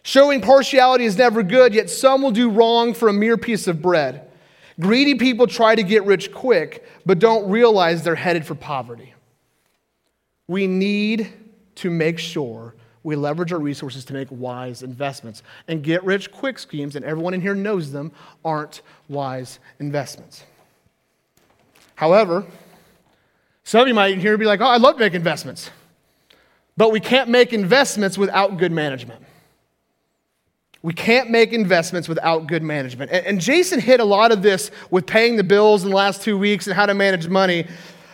Showing 0.06 0.42
partiality 0.42 1.06
is 1.06 1.16
never 1.16 1.42
good, 1.42 1.75
yet 1.75 1.88
some 1.88 2.20
will 2.20 2.30
do 2.30 2.50
wrong 2.50 2.92
for 2.92 3.08
a 3.08 3.12
mere 3.12 3.38
piece 3.38 3.66
of 3.66 3.80
bread. 3.80 4.30
Greedy 4.78 5.14
people 5.14 5.46
try 5.46 5.75
to 5.75 5.82
get 5.82 6.04
rich 6.04 6.30
quick, 6.30 6.87
but 7.06 7.18
don't 7.18 7.50
realize 7.50 8.02
they're 8.02 8.14
headed 8.14 8.46
for 8.46 8.54
poverty. 8.54 9.14
We 10.46 10.66
need 10.66 11.32
to 11.76 11.90
make 11.90 12.18
sure 12.18 12.75
we 13.02 13.16
leverage 13.16 13.50
our 13.50 13.58
resources 13.58 14.04
to 14.06 14.12
make 14.12 14.28
wise 14.30 14.82
investments. 14.82 15.42
And 15.68 15.82
get 15.82 16.04
rich 16.04 16.30
quick 16.30 16.58
schemes, 16.58 16.96
and 16.96 17.04
everyone 17.04 17.32
in 17.32 17.40
here 17.40 17.54
knows 17.54 17.90
them, 17.90 18.12
aren't 18.44 18.82
wise 19.08 19.58
investments. 19.80 20.44
However, 21.94 22.44
some 23.62 23.80
of 23.80 23.88
you 23.88 23.94
might 23.94 24.18
hear 24.18 24.37
be 24.37 24.44
like, 24.44 24.61
oh, 24.61 24.66
I 24.66 24.76
love 24.76 24.96
to 24.96 25.00
make 25.00 25.14
investments. 25.14 25.70
But 26.76 26.92
we 26.92 27.00
can't 27.00 27.30
make 27.30 27.54
investments 27.54 28.18
without 28.18 28.58
good 28.58 28.73
management. 28.73 29.25
We 30.84 30.92
can't 30.92 31.30
make 31.30 31.54
investments 31.54 32.10
without 32.10 32.46
good 32.46 32.62
management. 32.62 33.10
And, 33.10 33.40
Jason 33.40 33.80
hit 33.80 34.00
a 34.00 34.04
lot 34.04 34.32
of 34.32 34.42
this 34.42 34.70
with 34.90 35.06
paying 35.06 35.36
the 35.36 35.42
bills 35.42 35.82
in 35.82 35.88
the 35.88 35.96
last 35.96 36.20
two 36.20 36.36
weeks 36.36 36.66
and 36.66 36.76
how 36.76 36.84
to 36.84 36.92
manage 36.92 37.26
money. 37.26 37.66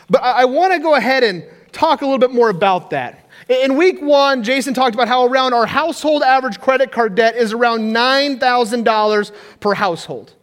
But 0.08 0.22
I, 0.22 0.42
I 0.42 0.44
want 0.44 0.72
to 0.74 0.78
go 0.78 0.94
ahead 0.94 1.24
and 1.24 1.44
talk 1.72 2.02
a 2.02 2.04
little 2.04 2.20
bit 2.20 2.30
more 2.30 2.48
about 2.48 2.90
that. 2.90 3.28
In 3.48 3.76
week 3.76 4.00
one, 4.00 4.44
Jason 4.44 4.72
talked 4.72 4.94
about 4.94 5.08
how 5.08 5.26
around 5.26 5.52
our 5.52 5.66
household 5.66 6.22
average 6.22 6.60
credit 6.60 6.92
card 6.92 7.16
debt 7.16 7.34
is 7.34 7.52
around 7.52 7.92
$9,000 7.92 9.32
per 9.58 9.74
household. 9.74 10.34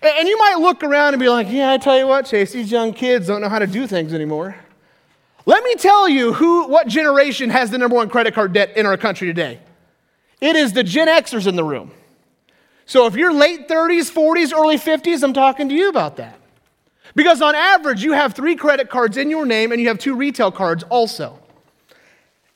And 0.00 0.26
you 0.26 0.38
might 0.38 0.56
look 0.60 0.82
around 0.82 1.12
and 1.12 1.20
be 1.20 1.28
like, 1.28 1.48
yeah, 1.50 1.72
I 1.72 1.76
tell 1.76 1.98
you 1.98 2.06
what, 2.06 2.24
Chase, 2.24 2.50
these 2.50 2.72
young 2.72 2.94
kids 2.94 3.26
don't 3.26 3.42
know 3.42 3.50
how 3.50 3.58
to 3.58 3.66
do 3.66 3.86
things 3.86 4.14
anymore. 4.14 4.56
Let 5.44 5.62
me 5.64 5.74
tell 5.74 6.08
you 6.08 6.32
who, 6.32 6.66
what 6.66 6.88
generation 6.88 7.50
has 7.50 7.70
the 7.70 7.76
number 7.76 7.94
one 7.94 8.08
credit 8.08 8.32
card 8.32 8.54
debt 8.54 8.74
in 8.74 8.86
our 8.86 8.96
country 8.96 9.26
today. 9.26 9.60
It 10.40 10.56
is 10.56 10.72
the 10.72 10.84
Gen 10.84 11.08
Xers 11.08 11.46
in 11.46 11.56
the 11.56 11.64
room. 11.64 11.90
So 12.86 13.06
if 13.06 13.16
you're 13.16 13.32
late 13.32 13.68
30s, 13.68 14.10
40s, 14.10 14.52
early 14.52 14.78
50s, 14.78 15.22
I'm 15.22 15.32
talking 15.32 15.68
to 15.68 15.74
you 15.74 15.88
about 15.88 16.16
that. 16.16 16.38
Because 17.14 17.42
on 17.42 17.54
average, 17.54 18.02
you 18.02 18.12
have 18.12 18.34
three 18.34 18.54
credit 18.54 18.88
cards 18.88 19.16
in 19.16 19.30
your 19.30 19.44
name 19.44 19.72
and 19.72 19.80
you 19.80 19.88
have 19.88 19.98
two 19.98 20.14
retail 20.14 20.50
cards 20.50 20.84
also. 20.84 21.38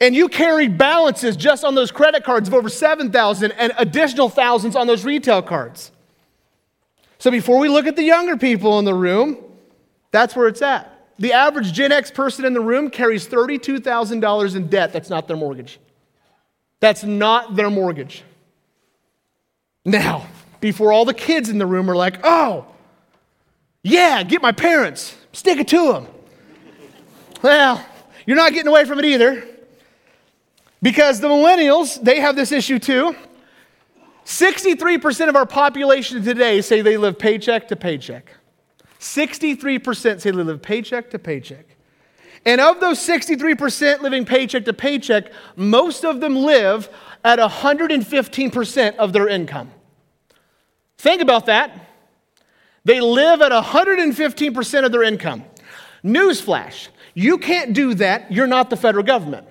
And 0.00 0.16
you 0.16 0.28
carry 0.28 0.68
balances 0.68 1.36
just 1.36 1.64
on 1.64 1.74
those 1.74 1.90
credit 1.90 2.24
cards 2.24 2.48
of 2.48 2.54
over 2.54 2.68
7,000 2.68 3.52
and 3.52 3.72
additional 3.78 4.28
thousands 4.28 4.74
on 4.74 4.86
those 4.86 5.04
retail 5.04 5.42
cards. 5.42 5.92
So 7.18 7.30
before 7.30 7.58
we 7.58 7.68
look 7.68 7.86
at 7.86 7.96
the 7.96 8.02
younger 8.02 8.36
people 8.36 8.78
in 8.78 8.84
the 8.84 8.94
room, 8.94 9.36
that's 10.10 10.34
where 10.34 10.48
it's 10.48 10.62
at. 10.62 10.88
The 11.18 11.32
average 11.32 11.72
Gen 11.72 11.92
X 11.92 12.10
person 12.10 12.44
in 12.44 12.52
the 12.52 12.60
room 12.60 12.90
carries 12.90 13.28
$32,000 13.28 14.56
in 14.56 14.66
debt 14.68 14.92
that's 14.92 15.10
not 15.10 15.28
their 15.28 15.36
mortgage. 15.36 15.78
That's 16.82 17.04
not 17.04 17.54
their 17.54 17.70
mortgage. 17.70 18.24
Now, 19.84 20.26
before 20.60 20.92
all 20.92 21.04
the 21.04 21.14
kids 21.14 21.48
in 21.48 21.58
the 21.58 21.66
room 21.66 21.88
are 21.88 21.94
like, 21.94 22.18
oh, 22.24 22.66
yeah, 23.84 24.24
get 24.24 24.42
my 24.42 24.50
parents, 24.50 25.16
stick 25.32 25.58
it 25.58 25.68
to 25.68 25.92
them. 25.92 26.08
well, 27.40 27.86
you're 28.26 28.36
not 28.36 28.52
getting 28.52 28.66
away 28.66 28.84
from 28.84 28.98
it 28.98 29.04
either. 29.04 29.46
Because 30.82 31.20
the 31.20 31.28
millennials, 31.28 32.02
they 32.02 32.18
have 32.18 32.34
this 32.34 32.50
issue 32.50 32.80
too. 32.80 33.14
63% 34.24 35.28
of 35.28 35.36
our 35.36 35.46
population 35.46 36.20
today 36.24 36.60
say 36.62 36.82
they 36.82 36.96
live 36.96 37.16
paycheck 37.16 37.68
to 37.68 37.76
paycheck. 37.76 38.28
63% 38.98 40.20
say 40.20 40.30
they 40.32 40.32
live 40.32 40.60
paycheck 40.60 41.10
to 41.10 41.20
paycheck. 41.20 41.71
And 42.44 42.60
of 42.60 42.80
those 42.80 42.98
63% 42.98 44.00
living 44.00 44.24
paycheck 44.24 44.64
to 44.64 44.72
paycheck, 44.72 45.32
most 45.56 46.04
of 46.04 46.20
them 46.20 46.36
live 46.36 46.88
at 47.24 47.38
115% 47.38 48.96
of 48.96 49.12
their 49.12 49.28
income. 49.28 49.70
Think 50.98 51.22
about 51.22 51.46
that. 51.46 51.88
They 52.84 53.00
live 53.00 53.42
at 53.42 53.52
115% 53.52 54.84
of 54.84 54.92
their 54.92 55.04
income. 55.04 55.44
Newsflash 56.04 56.88
you 57.14 57.38
can't 57.38 57.72
do 57.72 57.94
that, 57.94 58.32
you're 58.32 58.46
not 58.46 58.70
the 58.70 58.76
federal 58.76 59.04
government. 59.04 59.46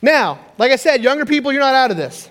now, 0.00 0.38
like 0.58 0.70
I 0.70 0.76
said, 0.76 1.02
younger 1.02 1.26
people, 1.26 1.50
you're 1.50 1.60
not 1.60 1.74
out 1.74 1.90
of 1.90 1.96
this. 1.96 2.30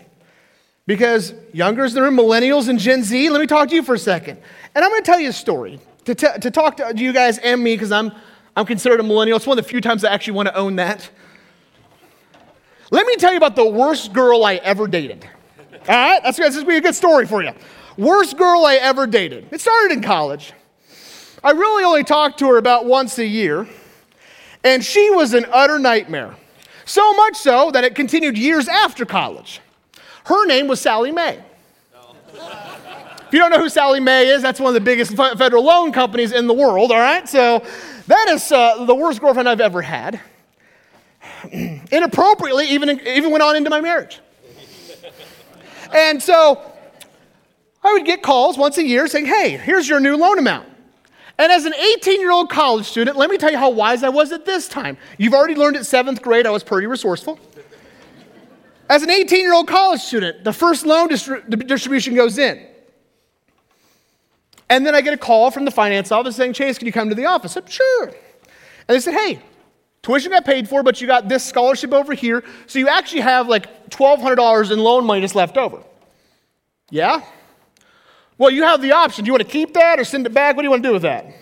Because 0.87 1.33
youngers, 1.53 1.93
there 1.93 2.05
are 2.05 2.11
millennials 2.11 2.69
and 2.69 2.79
Gen 2.79 3.03
Z. 3.03 3.29
Let 3.29 3.39
me 3.39 3.45
talk 3.45 3.69
to 3.69 3.75
you 3.75 3.83
for 3.83 3.93
a 3.93 3.99
second. 3.99 4.39
And 4.73 4.83
I'm 4.83 4.89
going 4.89 5.03
to 5.03 5.05
tell 5.05 5.19
you 5.19 5.29
a 5.29 5.33
story 5.33 5.79
to, 6.05 6.15
t- 6.15 6.39
to 6.41 6.49
talk 6.49 6.77
to 6.77 6.93
you 6.95 7.13
guys 7.13 7.37
and 7.37 7.61
me 7.61 7.75
because 7.75 7.91
I'm, 7.91 8.11
I'm 8.55 8.65
considered 8.65 9.01
a 9.01 9.03
millennial. 9.03 9.35
It's 9.35 9.45
one 9.45 9.59
of 9.59 9.63
the 9.63 9.69
few 9.69 9.81
times 9.81 10.05
I 10.05 10.13
actually 10.13 10.33
want 10.33 10.47
to 10.47 10.55
own 10.55 10.77
that. 10.77 11.09
Let 12.89 13.05
me 13.05 13.17
tell 13.17 13.31
you 13.31 13.37
about 13.37 13.57
the 13.57 13.67
worst 13.67 14.13
girl 14.13 14.45
I 14.45 14.55
ever 14.55 14.87
dated. 14.87 15.27
All 15.73 15.95
right? 15.95 16.23
That's, 16.23 16.37
that's 16.37 16.55
going 16.55 16.65
to 16.65 16.71
be 16.71 16.77
a 16.77 16.81
good 16.81 16.95
story 16.95 17.25
for 17.25 17.43
you. 17.43 17.51
Worst 17.97 18.37
girl 18.37 18.63
I 18.65 18.75
ever 18.75 19.05
dated. 19.05 19.47
It 19.51 19.59
started 19.59 19.91
in 19.91 20.01
college. 20.01 20.53
I 21.43 21.51
really 21.51 21.83
only 21.83 22.05
talked 22.05 22.39
to 22.39 22.47
her 22.47 22.57
about 22.57 22.85
once 22.85 23.19
a 23.19 23.25
year, 23.25 23.67
and 24.63 24.83
she 24.83 25.09
was 25.09 25.33
an 25.33 25.45
utter 25.51 25.79
nightmare. 25.79 26.35
So 26.85 27.13
much 27.13 27.35
so 27.35 27.71
that 27.71 27.83
it 27.83 27.93
continued 27.93 28.37
years 28.37 28.69
after 28.69 29.05
college. 29.05 29.59
Her 30.27 30.45
name 30.45 30.67
was 30.67 30.81
Sallie 30.81 31.13
Mae. 31.13 31.41
If 32.33 33.33
you 33.33 33.39
don't 33.39 33.49
know 33.49 33.59
who 33.59 33.69
Sallie 33.69 34.01
Mae 34.01 34.27
is, 34.27 34.41
that's 34.41 34.59
one 34.59 34.69
of 34.69 34.73
the 34.73 34.81
biggest 34.81 35.15
federal 35.15 35.63
loan 35.63 35.93
companies 35.93 36.33
in 36.33 36.47
the 36.47 36.53
world, 36.53 36.91
all 36.91 36.99
right? 36.99 37.27
So 37.27 37.65
that 38.07 38.27
is 38.29 38.51
uh, 38.51 38.83
the 38.83 38.95
worst 38.95 39.21
girlfriend 39.21 39.47
I've 39.47 39.61
ever 39.61 39.81
had. 39.81 40.19
Inappropriately, 41.51 42.65
even, 42.67 42.89
even 43.07 43.31
went 43.31 43.41
on 43.41 43.55
into 43.55 43.69
my 43.69 43.79
marriage. 43.79 44.19
And 45.93 46.21
so 46.21 46.61
I 47.81 47.93
would 47.93 48.05
get 48.05 48.21
calls 48.21 48.57
once 48.57 48.77
a 48.77 48.83
year 48.83 49.07
saying, 49.07 49.27
hey, 49.27 49.51
here's 49.57 49.87
your 49.87 50.01
new 50.01 50.17
loan 50.17 50.39
amount. 50.39 50.67
And 51.37 51.51
as 51.53 51.63
an 51.63 51.73
18 51.73 52.19
year 52.19 52.31
old 52.31 52.49
college 52.49 52.85
student, 52.85 53.15
let 53.15 53.29
me 53.29 53.37
tell 53.37 53.51
you 53.51 53.57
how 53.57 53.69
wise 53.69 54.03
I 54.03 54.09
was 54.09 54.33
at 54.33 54.45
this 54.45 54.67
time. 54.67 54.97
You've 55.17 55.33
already 55.33 55.55
learned 55.55 55.77
at 55.77 55.85
seventh 55.85 56.21
grade, 56.21 56.45
I 56.45 56.49
was 56.49 56.63
pretty 56.63 56.87
resourceful. 56.87 57.39
As 58.89 59.03
an 59.03 59.09
18 59.09 59.41
year 59.41 59.53
old 59.53 59.67
college 59.67 60.01
student, 60.01 60.43
the 60.43 60.53
first 60.53 60.85
loan 60.85 61.09
distri- 61.09 61.67
distribution 61.67 62.15
goes 62.15 62.37
in. 62.37 62.65
And 64.69 64.85
then 64.85 64.95
I 64.95 65.01
get 65.01 65.13
a 65.13 65.17
call 65.17 65.51
from 65.51 65.65
the 65.65 65.71
finance 65.71 66.11
office 66.11 66.35
saying, 66.35 66.53
Chase, 66.53 66.77
can 66.77 66.87
you 66.87 66.93
come 66.93 67.09
to 67.09 67.15
the 67.15 67.25
office? 67.25 67.51
I 67.53 67.61
said, 67.61 67.69
sure. 67.69 68.05
And 68.07 68.95
they 68.95 68.99
said, 68.99 69.13
hey, 69.13 69.39
tuition 70.01 70.31
got 70.31 70.45
paid 70.45 70.67
for, 70.67 70.83
but 70.83 70.99
you 70.99 71.07
got 71.07 71.29
this 71.29 71.43
scholarship 71.43 71.93
over 71.93 72.13
here. 72.13 72.43
So 72.67 72.79
you 72.79 72.87
actually 72.87 73.21
have 73.21 73.47
like 73.47 73.89
$1,200 73.89 74.71
in 74.71 74.79
loan 74.79 75.05
money 75.05 75.21
just 75.21 75.35
left 75.35 75.57
over. 75.57 75.81
Yeah? 76.89 77.23
Well, 78.37 78.51
you 78.51 78.63
have 78.63 78.81
the 78.81 78.91
option. 78.91 79.25
Do 79.25 79.29
you 79.29 79.33
want 79.33 79.43
to 79.43 79.49
keep 79.49 79.73
that 79.73 79.99
or 79.99 80.03
send 80.03 80.25
it 80.25 80.33
back? 80.33 80.55
What 80.55 80.61
do 80.61 80.65
you 80.65 80.69
want 80.69 80.83
to 80.83 80.89
do 80.89 80.93
with 80.93 81.01
that? 81.03 81.25
I'm 81.25 81.33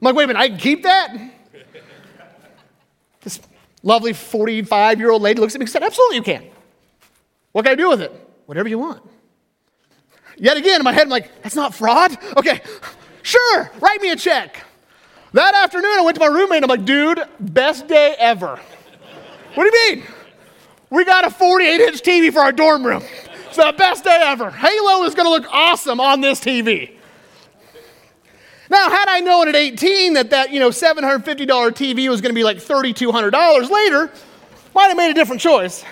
like, 0.00 0.14
wait 0.14 0.24
a 0.24 0.26
minute, 0.28 0.40
I 0.40 0.48
can 0.48 0.58
keep 0.58 0.82
that? 0.82 1.14
Lovely 3.82 4.12
45 4.12 4.98
year 4.98 5.10
old 5.10 5.22
lady 5.22 5.40
looks 5.40 5.54
at 5.54 5.58
me 5.58 5.64
and 5.64 5.70
said, 5.70 5.82
absolutely 5.82 6.16
you 6.16 6.22
can. 6.22 6.44
What 7.52 7.64
can 7.64 7.72
I 7.72 7.74
do 7.74 7.88
with 7.88 8.00
it? 8.00 8.12
Whatever 8.46 8.68
you 8.68 8.78
want. 8.78 9.02
Yet 10.36 10.56
again, 10.56 10.80
in 10.80 10.84
my 10.84 10.92
head, 10.92 11.02
I'm 11.02 11.08
like, 11.08 11.42
that's 11.42 11.54
not 11.54 11.74
fraud? 11.74 12.16
Okay, 12.36 12.60
sure, 13.22 13.70
write 13.80 14.00
me 14.00 14.10
a 14.10 14.16
check. 14.16 14.64
That 15.32 15.54
afternoon, 15.54 15.92
I 15.98 16.00
went 16.00 16.16
to 16.16 16.20
my 16.20 16.26
roommate 16.26 16.62
and 16.62 16.64
I'm 16.64 16.68
like, 16.68 16.84
dude, 16.84 17.22
best 17.38 17.86
day 17.86 18.16
ever. 18.18 18.58
What 19.54 19.70
do 19.70 19.78
you 19.78 19.96
mean? 19.96 20.06
We 20.90 21.04
got 21.04 21.24
a 21.24 21.30
48 21.30 21.80
inch 21.80 22.02
TV 22.02 22.32
for 22.32 22.40
our 22.40 22.52
dorm 22.52 22.84
room. 22.84 23.02
It's 23.46 23.56
the 23.56 23.74
best 23.76 24.04
day 24.04 24.18
ever. 24.22 24.50
Halo 24.50 25.04
is 25.04 25.14
going 25.14 25.26
to 25.26 25.30
look 25.30 25.46
awesome 25.52 26.00
on 26.00 26.20
this 26.20 26.40
TV. 26.40 26.96
Now, 28.70 28.88
had 28.88 29.08
I 29.08 29.18
known 29.18 29.48
at 29.48 29.56
18 29.56 30.14
that 30.14 30.30
that, 30.30 30.52
you 30.52 30.60
know, 30.60 30.70
$750 30.70 31.24
TV 31.24 32.08
was 32.08 32.20
going 32.20 32.30
to 32.30 32.38
be 32.38 32.44
like 32.44 32.58
$3,200 32.58 33.68
later, 33.68 34.10
might 34.74 34.86
have 34.86 34.96
made 34.96 35.10
a 35.10 35.14
different 35.14 35.42
choice. 35.42 35.84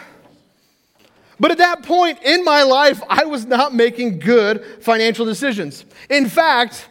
But 1.40 1.50
at 1.50 1.58
that 1.58 1.82
point 1.82 2.20
in 2.22 2.44
my 2.44 2.62
life, 2.62 3.02
I 3.08 3.24
was 3.24 3.46
not 3.46 3.74
making 3.74 4.20
good 4.20 4.64
financial 4.80 5.26
decisions. 5.26 5.84
In 6.08 6.28
fact, 6.28 6.88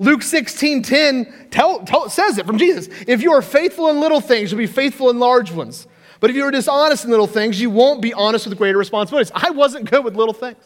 Luke 0.00 0.22
16 0.22 0.82
10 0.82 1.48
tell, 1.50 1.84
tell, 1.84 2.10
says 2.10 2.38
it 2.38 2.46
from 2.46 2.58
Jesus. 2.58 2.88
If 3.06 3.22
you 3.22 3.32
are 3.32 3.42
faithful 3.42 3.88
in 3.90 4.00
little 4.00 4.20
things, 4.20 4.50
you'll 4.50 4.58
be 4.58 4.66
faithful 4.66 5.08
in 5.08 5.20
large 5.20 5.52
ones. 5.52 5.86
But 6.18 6.30
if 6.30 6.36
you 6.36 6.44
are 6.44 6.50
dishonest 6.50 7.04
in 7.04 7.10
little 7.10 7.28
things, 7.28 7.60
you 7.60 7.70
won't 7.70 8.02
be 8.02 8.12
honest 8.12 8.46
with 8.46 8.58
greater 8.58 8.78
responsibilities. 8.78 9.30
I 9.32 9.50
wasn't 9.50 9.88
good 9.88 10.04
with 10.04 10.16
little 10.16 10.34
things. 10.34 10.58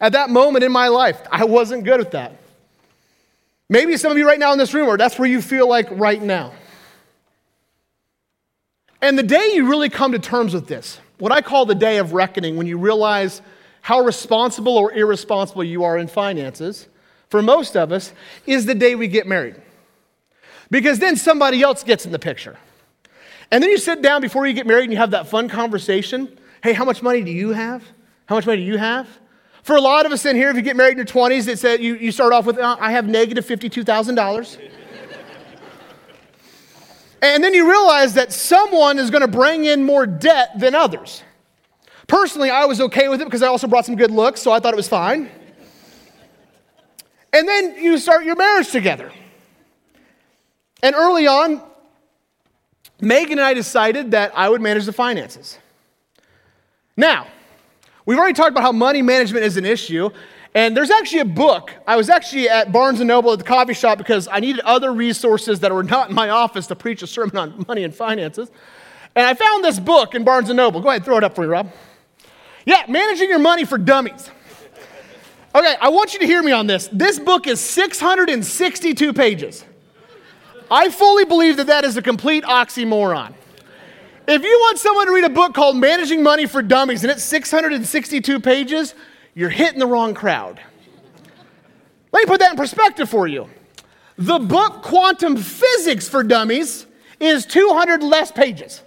At 0.00 0.12
that 0.12 0.30
moment 0.30 0.64
in 0.64 0.72
my 0.72 0.88
life, 0.88 1.20
I 1.30 1.44
wasn't 1.44 1.84
good 1.84 2.00
at 2.00 2.12
that. 2.12 2.38
Maybe 3.68 3.96
some 3.96 4.12
of 4.12 4.18
you 4.18 4.26
right 4.26 4.38
now 4.38 4.52
in 4.52 4.58
this 4.58 4.74
room, 4.74 4.88
or 4.88 4.96
that's 4.96 5.18
where 5.18 5.28
you 5.28 5.40
feel 5.40 5.68
like 5.68 5.88
right 5.90 6.22
now. 6.22 6.52
And 9.00 9.18
the 9.18 9.22
day 9.22 9.52
you 9.54 9.68
really 9.68 9.88
come 9.88 10.12
to 10.12 10.18
terms 10.18 10.54
with 10.54 10.66
this, 10.66 11.00
what 11.18 11.32
I 11.32 11.40
call 11.40 11.66
the 11.66 11.74
day 11.74 11.98
of 11.98 12.12
reckoning, 12.12 12.56
when 12.56 12.66
you 12.66 12.78
realize 12.78 13.42
how 13.80 14.00
responsible 14.00 14.76
or 14.76 14.92
irresponsible 14.92 15.64
you 15.64 15.84
are 15.84 15.98
in 15.98 16.08
finances, 16.08 16.88
for 17.28 17.42
most 17.42 17.76
of 17.76 17.92
us, 17.92 18.12
is 18.46 18.66
the 18.66 18.74
day 18.74 18.94
we 18.94 19.08
get 19.08 19.26
married. 19.26 19.56
Because 20.70 20.98
then 20.98 21.16
somebody 21.16 21.62
else 21.62 21.82
gets 21.82 22.06
in 22.06 22.12
the 22.12 22.18
picture. 22.18 22.56
And 23.50 23.62
then 23.62 23.70
you 23.70 23.78
sit 23.78 24.02
down 24.02 24.20
before 24.22 24.46
you 24.46 24.54
get 24.54 24.66
married 24.66 24.84
and 24.84 24.92
you 24.92 24.98
have 24.98 25.10
that 25.10 25.28
fun 25.28 25.48
conversation. 25.48 26.38
Hey, 26.62 26.72
how 26.72 26.84
much 26.84 27.02
money 27.02 27.22
do 27.22 27.30
you 27.30 27.50
have? 27.50 27.84
How 28.26 28.36
much 28.36 28.46
money 28.46 28.62
do 28.62 28.66
you 28.66 28.78
have? 28.78 29.06
For 29.64 29.76
a 29.76 29.80
lot 29.80 30.04
of 30.04 30.12
us 30.12 30.26
in 30.26 30.36
here, 30.36 30.50
if 30.50 30.56
you 30.56 30.62
get 30.62 30.76
married 30.76 30.92
in 30.92 30.98
your 30.98 31.06
20s, 31.06 31.48
it 31.48 31.58
said 31.58 31.82
you, 31.82 31.94
you 31.94 32.12
start 32.12 32.34
off 32.34 32.44
with, 32.44 32.58
uh, 32.58 32.76
I 32.78 32.92
have 32.92 33.08
negative 33.08 33.46
$52,000. 33.46 34.58
And 37.22 37.42
then 37.42 37.54
you 37.54 37.66
realize 37.66 38.12
that 38.12 38.30
someone 38.30 38.98
is 38.98 39.08
going 39.08 39.22
to 39.22 39.28
bring 39.28 39.64
in 39.64 39.82
more 39.82 40.06
debt 40.06 40.50
than 40.58 40.74
others. 40.74 41.22
Personally, 42.06 42.50
I 42.50 42.66
was 42.66 42.82
okay 42.82 43.08
with 43.08 43.22
it 43.22 43.24
because 43.24 43.42
I 43.42 43.46
also 43.46 43.66
brought 43.66 43.86
some 43.86 43.96
good 43.96 44.10
looks, 44.10 44.42
so 44.42 44.52
I 44.52 44.60
thought 44.60 44.74
it 44.74 44.76
was 44.76 44.88
fine. 44.88 45.30
And 47.32 47.48
then 47.48 47.82
you 47.82 47.96
start 47.96 48.26
your 48.26 48.36
marriage 48.36 48.70
together. 48.70 49.10
And 50.82 50.94
early 50.94 51.26
on, 51.26 51.62
Megan 53.00 53.38
and 53.38 53.46
I 53.46 53.54
decided 53.54 54.10
that 54.10 54.32
I 54.36 54.50
would 54.50 54.60
manage 54.60 54.84
the 54.84 54.92
finances. 54.92 55.58
Now, 56.98 57.28
we've 58.06 58.18
already 58.18 58.34
talked 58.34 58.50
about 58.50 58.62
how 58.62 58.72
money 58.72 59.02
management 59.02 59.44
is 59.44 59.56
an 59.56 59.64
issue, 59.64 60.10
and 60.54 60.76
there's 60.76 60.90
actually 60.90 61.20
a 61.20 61.24
book. 61.24 61.72
I 61.86 61.96
was 61.96 62.08
actually 62.08 62.48
at 62.48 62.70
Barnes 62.70 63.00
and 63.00 63.08
Noble 63.08 63.32
at 63.32 63.38
the 63.38 63.44
coffee 63.44 63.74
shop 63.74 63.98
because 63.98 64.28
I 64.30 64.40
needed 64.40 64.60
other 64.60 64.92
resources 64.92 65.60
that 65.60 65.72
were 65.72 65.82
not 65.82 66.10
in 66.10 66.14
my 66.14 66.28
office 66.28 66.66
to 66.68 66.76
preach 66.76 67.02
a 67.02 67.06
sermon 67.06 67.36
on 67.36 67.64
money 67.68 67.82
and 67.82 67.94
finances. 67.94 68.50
And 69.16 69.26
I 69.26 69.34
found 69.34 69.64
this 69.64 69.78
book 69.78 70.14
in 70.14 70.24
Barnes 70.24 70.50
and 70.50 70.56
Noble. 70.56 70.80
Go 70.80 70.90
ahead, 70.90 71.04
throw 71.04 71.16
it 71.16 71.24
up 71.24 71.34
for 71.34 71.42
me, 71.42 71.48
Rob. 71.48 71.72
Yeah, 72.64 72.84
Managing 72.88 73.28
Your 73.28 73.38
Money 73.38 73.64
for 73.64 73.78
Dummies. 73.78 74.30
Okay, 75.54 75.76
I 75.80 75.88
want 75.90 76.14
you 76.14 76.20
to 76.20 76.26
hear 76.26 76.42
me 76.42 76.50
on 76.50 76.66
this. 76.66 76.88
This 76.92 77.18
book 77.18 77.46
is 77.46 77.60
662 77.60 79.12
pages. 79.12 79.64
I 80.70 80.88
fully 80.88 81.24
believe 81.24 81.58
that 81.58 81.68
that 81.68 81.84
is 81.84 81.96
a 81.96 82.02
complete 82.02 82.42
oxymoron. 82.44 83.34
If 84.26 84.42
you 84.42 84.58
want 84.60 84.78
someone 84.78 85.06
to 85.06 85.12
read 85.12 85.24
a 85.24 85.30
book 85.30 85.54
called 85.54 85.76
Managing 85.76 86.22
Money 86.22 86.46
for 86.46 86.62
Dummies 86.62 87.04
and 87.04 87.10
it's 87.10 87.22
662 87.24 88.40
pages, 88.40 88.94
you're 89.34 89.50
hitting 89.50 89.78
the 89.78 89.86
wrong 89.86 90.14
crowd. 90.14 90.60
Let 92.12 92.20
me 92.20 92.26
put 92.26 92.40
that 92.40 92.52
in 92.52 92.56
perspective 92.56 93.08
for 93.10 93.26
you. 93.26 93.48
The 94.16 94.38
book 94.38 94.82
Quantum 94.82 95.36
Physics 95.36 96.08
for 96.08 96.22
Dummies 96.22 96.86
is 97.20 97.44
200 97.44 98.02
less 98.02 98.32
pages. 98.32 98.82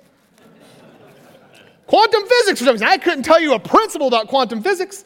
Quantum 1.87 2.23
physics 2.27 2.59
for 2.59 2.65
dummies. 2.65 2.81
I 2.81 2.97
couldn't 2.97 3.23
tell 3.23 3.39
you 3.39 3.53
a 3.53 3.59
principle 3.59 4.07
about 4.07 4.27
quantum 4.27 4.61
physics. 4.61 5.05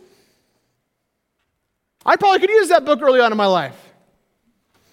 I 2.04 2.16
probably 2.16 2.40
could 2.40 2.50
use 2.50 2.70
that 2.70 2.86
book 2.86 3.02
early 3.04 3.20
on 3.20 3.32
in 3.32 3.38
my 3.38 3.46
life. 3.46 3.78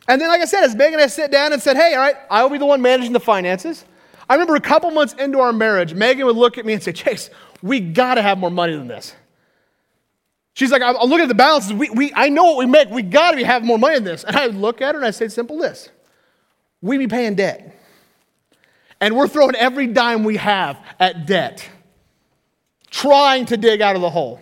And 0.06 0.20
then, 0.20 0.28
like 0.28 0.42
I 0.42 0.44
said, 0.44 0.64
as 0.64 0.74
Megan 0.74 0.94
and 0.94 1.02
I 1.02 1.06
sit 1.06 1.30
down 1.30 1.54
and 1.54 1.62
said, 1.62 1.76
hey, 1.76 1.94
all 1.94 2.00
right, 2.00 2.16
I 2.30 2.42
will 2.42 2.50
be 2.50 2.58
the 2.58 2.66
one 2.66 2.82
managing 2.82 3.12
the 3.12 3.20
finances. 3.20 3.86
I 4.28 4.34
remember 4.34 4.56
a 4.56 4.60
couple 4.60 4.90
months 4.90 5.14
into 5.14 5.40
our 5.40 5.52
marriage, 5.52 5.94
Megan 5.94 6.26
would 6.26 6.36
look 6.36 6.58
at 6.58 6.66
me 6.66 6.74
and 6.74 6.82
say, 6.82 6.92
Chase, 6.92 7.30
we 7.62 7.80
got 7.80 8.14
to 8.14 8.22
have 8.22 8.38
more 8.38 8.50
money 8.50 8.76
than 8.76 8.88
this. 8.88 9.14
She's 10.54 10.72
like, 10.72 10.82
I'm 10.82 10.96
looking 10.96 11.20
at 11.20 11.28
the 11.28 11.34
balances. 11.34 11.72
We, 11.72 11.88
we, 11.90 12.12
I 12.14 12.28
know 12.30 12.42
what 12.44 12.56
we 12.58 12.66
make. 12.66 12.90
We 12.90 13.02
got 13.02 13.30
to 13.30 13.36
be 13.36 13.44
having 13.44 13.66
more 13.66 13.78
money 13.78 13.94
than 13.94 14.04
this. 14.04 14.24
And 14.24 14.36
I 14.36 14.48
would 14.48 14.56
look 14.56 14.82
at 14.82 14.94
her 14.94 15.00
and 15.00 15.06
I 15.06 15.12
say, 15.12 15.28
simple 15.28 15.56
this. 15.56 15.88
We 16.82 16.98
be 16.98 17.06
paying 17.06 17.36
debt. 17.36 17.76
And 19.00 19.16
we're 19.16 19.28
throwing 19.28 19.54
every 19.54 19.86
dime 19.86 20.24
we 20.24 20.36
have 20.36 20.76
at 20.98 21.26
debt, 21.26 21.68
trying 22.90 23.46
to 23.46 23.56
dig 23.56 23.80
out 23.80 23.94
of 23.94 24.02
the 24.02 24.10
hole. 24.10 24.40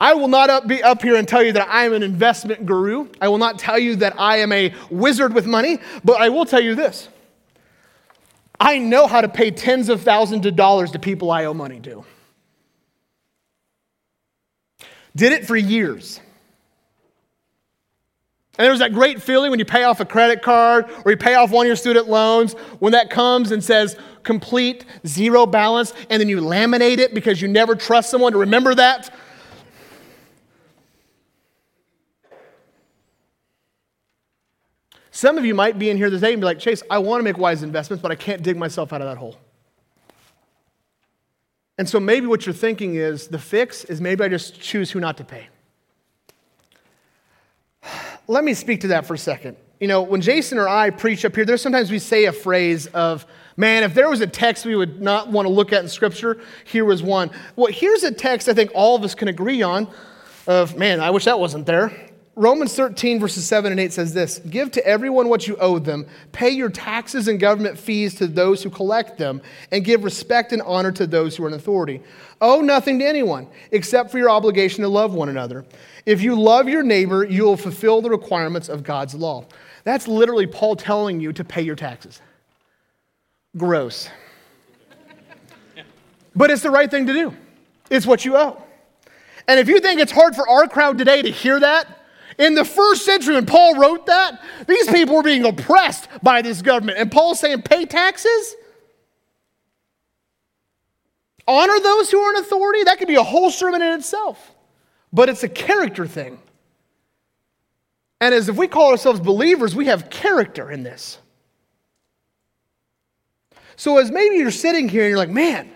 I 0.00 0.14
will 0.14 0.28
not 0.28 0.48
up, 0.48 0.66
be 0.66 0.82
up 0.82 1.02
here 1.02 1.16
and 1.16 1.26
tell 1.26 1.42
you 1.42 1.52
that 1.52 1.68
I 1.68 1.84
am 1.84 1.92
an 1.92 2.02
investment 2.02 2.64
guru. 2.64 3.08
I 3.20 3.28
will 3.28 3.38
not 3.38 3.58
tell 3.58 3.78
you 3.78 3.96
that 3.96 4.18
I 4.18 4.38
am 4.38 4.52
a 4.52 4.72
wizard 4.88 5.34
with 5.34 5.46
money, 5.46 5.78
but 6.04 6.20
I 6.20 6.28
will 6.28 6.46
tell 6.46 6.60
you 6.60 6.74
this. 6.74 7.08
I 8.60 8.78
know 8.78 9.06
how 9.06 9.22
to 9.22 9.28
pay 9.28 9.50
tens 9.50 9.88
of 9.88 10.02
thousands 10.02 10.44
of 10.44 10.54
dollars 10.54 10.90
to 10.92 10.98
people 10.98 11.30
I 11.30 11.46
owe 11.46 11.54
money 11.54 11.80
to. 11.80 12.04
Did 15.16 15.32
it 15.32 15.46
for 15.46 15.56
years. 15.56 16.20
And 18.58 18.64
there 18.66 18.70
was 18.70 18.80
that 18.80 18.92
great 18.92 19.22
feeling 19.22 19.50
when 19.50 19.58
you 19.58 19.64
pay 19.64 19.84
off 19.84 20.00
a 20.00 20.04
credit 20.04 20.42
card 20.42 20.90
or 21.06 21.10
you 21.10 21.16
pay 21.16 21.34
off 21.34 21.50
one 21.50 21.64
of 21.64 21.68
your 21.68 21.76
student 21.76 22.08
loans, 22.08 22.52
when 22.78 22.92
that 22.92 23.08
comes 23.08 23.52
and 23.52 23.64
says 23.64 23.96
complete 24.22 24.84
zero 25.06 25.46
balance, 25.46 25.94
and 26.10 26.20
then 26.20 26.28
you 26.28 26.40
laminate 26.42 26.98
it 26.98 27.14
because 27.14 27.40
you 27.40 27.48
never 27.48 27.74
trust 27.74 28.10
someone 28.10 28.32
to 28.32 28.38
remember 28.38 28.74
that. 28.74 29.14
Some 35.10 35.38
of 35.38 35.44
you 35.44 35.54
might 35.54 35.78
be 35.78 35.90
in 35.90 35.96
here 35.96 36.10
today 36.10 36.32
and 36.32 36.40
be 36.40 36.44
like, 36.44 36.58
Chase, 36.58 36.82
I 36.88 36.98
want 36.98 37.20
to 37.20 37.24
make 37.24 37.38
wise 37.38 37.62
investments, 37.62 38.00
but 38.00 38.10
I 38.10 38.14
can't 38.14 38.42
dig 38.42 38.56
myself 38.56 38.92
out 38.92 39.00
of 39.00 39.08
that 39.08 39.16
hole. 39.16 39.36
And 41.78 41.88
so 41.88 41.98
maybe 41.98 42.26
what 42.26 42.46
you're 42.46 42.52
thinking 42.52 42.96
is 42.96 43.28
the 43.28 43.38
fix 43.38 43.84
is 43.84 44.00
maybe 44.00 44.22
I 44.22 44.28
just 44.28 44.60
choose 44.60 44.90
who 44.90 45.00
not 45.00 45.16
to 45.16 45.24
pay. 45.24 45.48
Let 48.28 48.44
me 48.44 48.54
speak 48.54 48.82
to 48.82 48.88
that 48.88 49.06
for 49.06 49.14
a 49.14 49.18
second. 49.18 49.56
You 49.80 49.88
know, 49.88 50.02
when 50.02 50.20
Jason 50.20 50.58
or 50.58 50.68
I 50.68 50.90
preach 50.90 51.24
up 51.24 51.34
here, 51.34 51.46
there's 51.46 51.62
sometimes 51.62 51.90
we 51.90 51.98
say 51.98 52.26
a 52.26 52.32
phrase 52.32 52.86
of, 52.88 53.24
man, 53.56 53.82
if 53.82 53.94
there 53.94 54.10
was 54.10 54.20
a 54.20 54.26
text 54.26 54.66
we 54.66 54.76
would 54.76 55.00
not 55.00 55.28
want 55.28 55.48
to 55.48 55.52
look 55.52 55.72
at 55.72 55.82
in 55.82 55.88
Scripture, 55.88 56.38
here 56.64 56.84
was 56.84 57.02
one. 57.02 57.30
Well, 57.56 57.72
here's 57.72 58.02
a 58.02 58.12
text 58.12 58.48
I 58.48 58.52
think 58.52 58.70
all 58.74 58.94
of 58.94 59.02
us 59.02 59.14
can 59.14 59.28
agree 59.28 59.62
on 59.62 59.88
of, 60.46 60.76
man, 60.76 61.00
I 61.00 61.08
wish 61.10 61.24
that 61.24 61.40
wasn't 61.40 61.64
there. 61.64 62.09
Romans 62.40 62.74
13, 62.74 63.20
verses 63.20 63.44
7 63.44 63.70
and 63.70 63.78
8 63.78 63.92
says 63.92 64.14
this 64.14 64.38
Give 64.38 64.70
to 64.70 64.86
everyone 64.86 65.28
what 65.28 65.46
you 65.46 65.58
owe 65.58 65.78
them, 65.78 66.06
pay 66.32 66.48
your 66.48 66.70
taxes 66.70 67.28
and 67.28 67.38
government 67.38 67.78
fees 67.78 68.14
to 68.14 68.26
those 68.26 68.62
who 68.62 68.70
collect 68.70 69.18
them, 69.18 69.42
and 69.70 69.84
give 69.84 70.04
respect 70.04 70.50
and 70.54 70.62
honor 70.62 70.90
to 70.92 71.06
those 71.06 71.36
who 71.36 71.44
are 71.44 71.48
in 71.48 71.52
authority. 71.52 72.00
Owe 72.40 72.62
nothing 72.62 72.98
to 73.00 73.04
anyone 73.04 73.46
except 73.72 74.10
for 74.10 74.16
your 74.16 74.30
obligation 74.30 74.80
to 74.80 74.88
love 74.88 75.12
one 75.12 75.28
another. 75.28 75.66
If 76.06 76.22
you 76.22 76.34
love 76.34 76.66
your 76.66 76.82
neighbor, 76.82 77.24
you 77.24 77.44
will 77.44 77.58
fulfill 77.58 78.00
the 78.00 78.08
requirements 78.08 78.70
of 78.70 78.82
God's 78.82 79.14
law. 79.14 79.44
That's 79.84 80.08
literally 80.08 80.46
Paul 80.46 80.76
telling 80.76 81.20
you 81.20 81.34
to 81.34 81.44
pay 81.44 81.60
your 81.60 81.76
taxes. 81.76 82.22
Gross. 83.54 84.08
but 86.34 86.50
it's 86.50 86.62
the 86.62 86.70
right 86.70 86.90
thing 86.90 87.06
to 87.06 87.12
do. 87.12 87.36
It's 87.90 88.06
what 88.06 88.24
you 88.24 88.38
owe. 88.38 88.62
And 89.46 89.60
if 89.60 89.68
you 89.68 89.78
think 89.80 90.00
it's 90.00 90.12
hard 90.12 90.34
for 90.34 90.48
our 90.48 90.66
crowd 90.66 90.96
today 90.96 91.20
to 91.20 91.30
hear 91.30 91.60
that, 91.60 91.98
in 92.40 92.54
the 92.54 92.64
first 92.64 93.04
century, 93.04 93.34
when 93.34 93.44
Paul 93.44 93.78
wrote 93.78 94.06
that, 94.06 94.42
these 94.66 94.88
people 94.88 95.16
were 95.16 95.22
being 95.22 95.44
oppressed 95.44 96.08
by 96.22 96.40
this 96.40 96.62
government. 96.62 96.98
And 96.98 97.12
Paul's 97.12 97.38
saying, 97.38 97.62
pay 97.62 97.84
taxes? 97.84 98.56
Honor 101.46 101.78
those 101.80 102.10
who 102.10 102.18
are 102.18 102.34
in 102.34 102.40
authority? 102.40 102.84
That 102.84 102.98
could 102.98 103.08
be 103.08 103.16
a 103.16 103.22
whole 103.22 103.50
sermon 103.50 103.82
in 103.82 103.92
itself. 103.92 104.54
But 105.12 105.28
it's 105.28 105.42
a 105.42 105.48
character 105.48 106.06
thing. 106.06 106.38
And 108.22 108.34
as 108.34 108.48
if 108.48 108.56
we 108.56 108.68
call 108.68 108.90
ourselves 108.90 109.20
believers, 109.20 109.74
we 109.74 109.86
have 109.86 110.08
character 110.08 110.70
in 110.70 110.82
this. 110.82 111.18
So, 113.76 113.98
as 113.98 114.10
maybe 114.10 114.36
you're 114.36 114.50
sitting 114.50 114.88
here 114.88 115.02
and 115.02 115.10
you're 115.10 115.18
like, 115.18 115.30
man, 115.30 115.70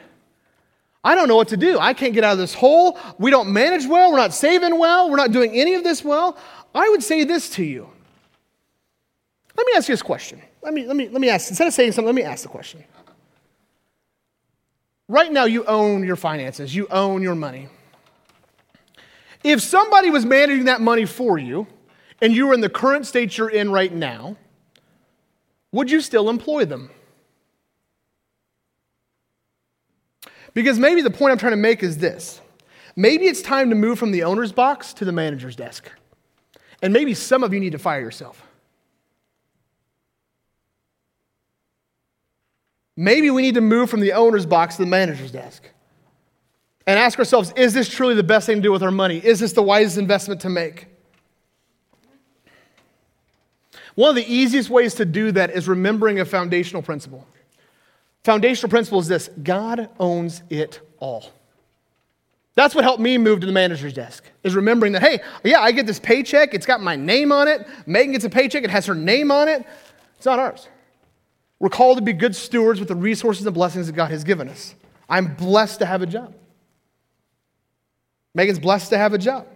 I 1.04 1.14
don't 1.14 1.28
know 1.28 1.36
what 1.36 1.48
to 1.48 1.56
do. 1.56 1.78
I 1.78 1.92
can't 1.92 2.14
get 2.14 2.24
out 2.24 2.32
of 2.32 2.38
this 2.38 2.54
hole. 2.54 2.98
We 3.18 3.30
don't 3.30 3.52
manage 3.52 3.86
well. 3.86 4.10
We're 4.10 4.16
not 4.16 4.32
saving 4.32 4.78
well. 4.78 5.10
We're 5.10 5.16
not 5.16 5.32
doing 5.32 5.52
any 5.52 5.74
of 5.74 5.84
this 5.84 6.02
well. 6.02 6.38
I 6.74 6.88
would 6.88 7.02
say 7.02 7.24
this 7.24 7.50
to 7.50 7.62
you. 7.62 7.88
Let 9.56 9.66
me 9.66 9.72
ask 9.76 9.88
you 9.88 9.92
this 9.92 10.02
question. 10.02 10.40
Let 10.62 10.72
me, 10.72 10.86
let 10.86 10.96
me, 10.96 11.08
let 11.08 11.20
me 11.20 11.28
ask, 11.28 11.50
instead 11.50 11.68
of 11.68 11.74
saying 11.74 11.92
something, 11.92 12.06
let 12.06 12.14
me 12.14 12.22
ask 12.22 12.42
the 12.42 12.48
question. 12.48 12.82
Right 15.06 15.30
now, 15.30 15.44
you 15.44 15.64
own 15.66 16.02
your 16.02 16.16
finances, 16.16 16.74
you 16.74 16.88
own 16.90 17.22
your 17.22 17.34
money. 17.34 17.68
If 19.44 19.60
somebody 19.60 20.08
was 20.08 20.24
managing 20.24 20.64
that 20.64 20.80
money 20.80 21.04
for 21.04 21.38
you, 21.38 21.66
and 22.22 22.34
you 22.34 22.46
were 22.46 22.54
in 22.54 22.62
the 22.62 22.70
current 22.70 23.06
state 23.06 23.36
you're 23.36 23.50
in 23.50 23.70
right 23.70 23.92
now, 23.92 24.36
would 25.72 25.90
you 25.90 26.00
still 26.00 26.30
employ 26.30 26.64
them? 26.64 26.90
Because 30.54 30.78
maybe 30.78 31.02
the 31.02 31.10
point 31.10 31.32
I'm 31.32 31.38
trying 31.38 31.52
to 31.52 31.56
make 31.56 31.82
is 31.82 31.98
this 31.98 32.40
maybe 32.96 33.26
it's 33.26 33.42
time 33.42 33.70
to 33.70 33.76
move 33.76 33.98
from 33.98 34.12
the 34.12 34.22
owner's 34.22 34.52
box 34.52 34.94
to 34.94 35.04
the 35.04 35.12
manager's 35.12 35.56
desk. 35.56 35.90
And 36.80 36.92
maybe 36.92 37.14
some 37.14 37.42
of 37.42 37.52
you 37.52 37.60
need 37.60 37.72
to 37.72 37.78
fire 37.78 38.00
yourself. 38.00 38.42
Maybe 42.96 43.30
we 43.30 43.42
need 43.42 43.54
to 43.54 43.60
move 43.60 43.90
from 43.90 44.00
the 44.00 44.12
owner's 44.12 44.46
box 44.46 44.76
to 44.76 44.82
the 44.82 44.88
manager's 44.88 45.32
desk 45.32 45.68
and 46.86 46.98
ask 46.98 47.18
ourselves 47.18 47.52
is 47.56 47.72
this 47.72 47.88
truly 47.88 48.14
the 48.14 48.22
best 48.22 48.46
thing 48.46 48.56
to 48.56 48.62
do 48.62 48.72
with 48.72 48.82
our 48.82 48.92
money? 48.92 49.18
Is 49.18 49.40
this 49.40 49.52
the 49.52 49.62
wisest 49.62 49.98
investment 49.98 50.40
to 50.42 50.48
make? 50.48 50.86
One 53.94 54.10
of 54.10 54.16
the 54.16 54.32
easiest 54.32 54.70
ways 54.70 54.94
to 54.94 55.04
do 55.04 55.32
that 55.32 55.50
is 55.50 55.68
remembering 55.68 56.20
a 56.20 56.24
foundational 56.24 56.82
principle. 56.82 57.26
Foundational 58.24 58.70
principle 58.70 58.98
is 58.98 59.06
this 59.06 59.28
God 59.42 59.88
owns 60.00 60.42
it 60.50 60.80
all. 60.98 61.30
That's 62.56 62.74
what 62.74 62.84
helped 62.84 63.00
me 63.00 63.18
move 63.18 63.40
to 63.40 63.46
the 63.46 63.52
manager's 63.52 63.92
desk, 63.92 64.24
is 64.42 64.54
remembering 64.54 64.92
that, 64.92 65.02
hey, 65.02 65.20
yeah, 65.42 65.60
I 65.60 65.72
get 65.72 65.86
this 65.86 65.98
paycheck. 65.98 66.54
It's 66.54 66.66
got 66.66 66.80
my 66.80 66.96
name 66.96 67.32
on 67.32 67.48
it. 67.48 67.66
Megan 67.86 68.12
gets 68.12 68.24
a 68.24 68.30
paycheck. 68.30 68.62
It 68.64 68.70
has 68.70 68.86
her 68.86 68.94
name 68.94 69.30
on 69.30 69.48
it. 69.48 69.66
It's 70.16 70.26
not 70.26 70.38
ours. 70.38 70.68
We're 71.58 71.68
called 71.68 71.98
to 71.98 72.02
be 72.02 72.12
good 72.12 72.34
stewards 72.36 72.78
with 72.78 72.88
the 72.88 72.94
resources 72.94 73.44
and 73.44 73.54
blessings 73.54 73.86
that 73.88 73.94
God 73.94 74.10
has 74.10 74.24
given 74.24 74.48
us. 74.48 74.74
I'm 75.08 75.34
blessed 75.34 75.80
to 75.80 75.86
have 75.86 76.00
a 76.02 76.06
job. 76.06 76.34
Megan's 78.34 78.58
blessed 78.58 78.90
to 78.90 78.98
have 78.98 79.14
a 79.14 79.18
job. 79.18 79.46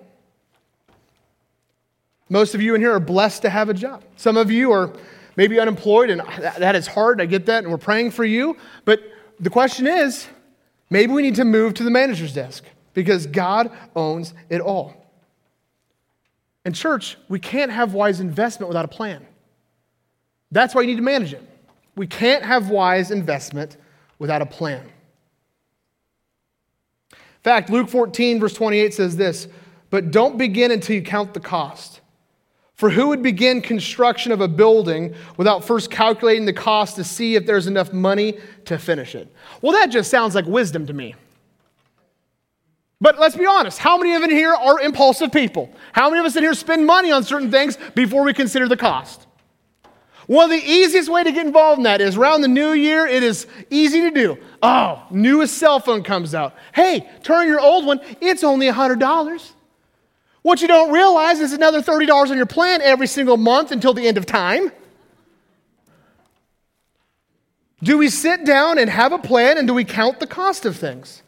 Most 2.29 2.55
of 2.55 2.61
you 2.61 2.75
in 2.75 2.81
here 2.81 2.93
are 2.93 3.01
blessed 3.01 3.43
to 3.43 3.51
have 3.51 3.69
a 3.69 3.75
job. 3.75 4.05
Some 4.17 4.37
of 4.37 4.51
you 4.51 4.73
are 4.73 4.93
maybe 5.39 5.61
unemployed, 5.61 6.11
and 6.11 6.21
that 6.59 6.75
is 6.75 6.89
hard. 6.89 7.21
I 7.21 7.27
get 7.27 7.47
that, 7.47 7.63
and 7.63 7.71
we're 7.71 7.79
praying 7.79 8.11
for 8.11 8.25
you. 8.25 8.57
But 8.85 9.01
the 9.39 9.49
question 9.49 9.87
is 9.87 10.27
maybe 10.91 11.13
we 11.13 11.23
need 11.23 11.37
to 11.37 11.45
move 11.45 11.75
to 11.75 11.85
the 11.85 11.91
manager's 11.91 12.35
desk 12.35 12.65
because 12.93 13.27
God 13.27 13.71
owns 13.95 14.35
it 14.51 14.61
all. 14.61 14.95
In 16.65 16.73
church, 16.73 17.17
we 17.29 17.39
can't 17.39 17.71
have 17.71 17.95
wise 17.95 18.19
investment 18.19 18.69
without 18.69 18.85
a 18.85 18.89
plan. 18.89 19.25
That's 20.51 20.75
why 20.75 20.81
you 20.81 20.89
need 20.89 20.97
to 20.97 21.03
manage 21.03 21.33
it. 21.33 21.43
We 21.95 22.09
can't 22.09 22.45
have 22.45 22.69
wise 22.69 23.13
investment 23.13 23.77
without 24.19 24.43
a 24.43 24.47
plan. 24.47 24.85
In 27.13 27.45
fact, 27.45 27.71
Luke 27.71 27.89
14, 27.89 28.41
verse 28.41 28.55
28 28.55 28.93
says 28.93 29.17
this 29.17 29.47
But 29.91 30.11
don't 30.11 30.37
begin 30.37 30.73
until 30.73 30.97
you 30.97 31.03
count 31.03 31.33
the 31.33 31.41
cost 31.41 32.01
for 32.79 32.91
who 32.91 33.09
would 33.09 33.25
begin 33.25 33.61
construction 33.61 34.31
of 34.31 34.41
a 34.41 34.47
building 34.47 35.13
without 35.37 35.65
first 35.65 35.91
calculating 35.91 36.45
the 36.45 36.53
cost 36.53 36.95
to 36.95 37.03
see 37.03 37.35
if 37.35 37.45
there's 37.45 37.67
enough 37.67 37.93
money 37.93 38.39
to 38.67 38.79
finish 38.79 39.17
it? 39.17 39.35
Well, 39.61 39.73
that 39.73 39.87
just 39.91 40.13
sounds 40.13 40.37
like 40.37 40.47
wisdom 40.47 40.87
to 40.87 40.93
me. 40.93 41.17
But 43.01 43.19
let's 43.19 43.37
be 43.37 43.47
honest, 43.47 43.79
how 43.79 43.99
many 43.99 44.15
of 44.15 44.23
in 44.23 44.31
here 44.31 44.55
are 44.55 44.81
impulsive 44.81 45.33
people? 45.33 45.73
How 45.93 46.09
many 46.09 46.21
of 46.21 46.27
us 46.27 46.37
in 46.37 46.45
here 46.45 46.55
spend 46.55 46.87
money 46.87 47.11
on 47.11 47.25
certain 47.25 47.51
things 47.51 47.77
before 47.97 48.23
we 48.23 48.33
consider 48.33 48.69
the 48.69 48.77
cost? 48.77 49.27
One 50.29 50.45
of 50.45 50.51
the 50.51 50.65
easiest 50.65 51.09
way 51.09 51.25
to 51.25 51.33
get 51.33 51.47
involved 51.47 51.79
in 51.79 51.83
that 51.85 52.01
is 52.01 52.17
around 52.17 52.43
the 52.43 52.49
new 52.49 52.73
year, 52.73 53.09
it 53.09 53.25
is 53.25 53.49
easy 53.71 54.03
to 54.03 54.11
do. 54.13 54.39
Oh, 54.63 55.03
newest 55.11 55.59
cell 55.59 55.81
phone 55.81 56.05
comes 56.05 56.33
out. 56.33 56.55
Hey, 56.73 57.11
turn 57.25 57.49
your 57.49 57.61
old 57.61 57.87
one, 57.87 58.01
it's 58.21 58.45
only 58.45 58.69
$100. 58.69 59.53
What 60.43 60.63
you 60.63 60.69
don't 60.69 60.93
realize 60.93 61.41
is 61.41 61.53
another 61.53 61.83
$30 61.83 62.31
on 62.31 62.37
your 62.37 62.47
plan 62.47 62.81
every 62.83 63.07
single 63.07 63.37
month 63.37 63.73
until 63.73 63.93
the 63.93 64.07
end 64.07 64.17
of 64.17 64.27
time. 64.27 64.71
Do 67.83 67.99
we 67.99 68.09
sit 68.09 68.45
down 68.45 68.79
and 68.79 68.91
have 68.91 69.13
a 69.13 69.19
plan 69.19 69.59
and 69.59 69.69
do 69.69 69.75
we 69.75 69.85
count 69.85 70.21
the 70.21 70.27
cost 70.27 70.65
of 70.65 70.77
things? 70.77 71.23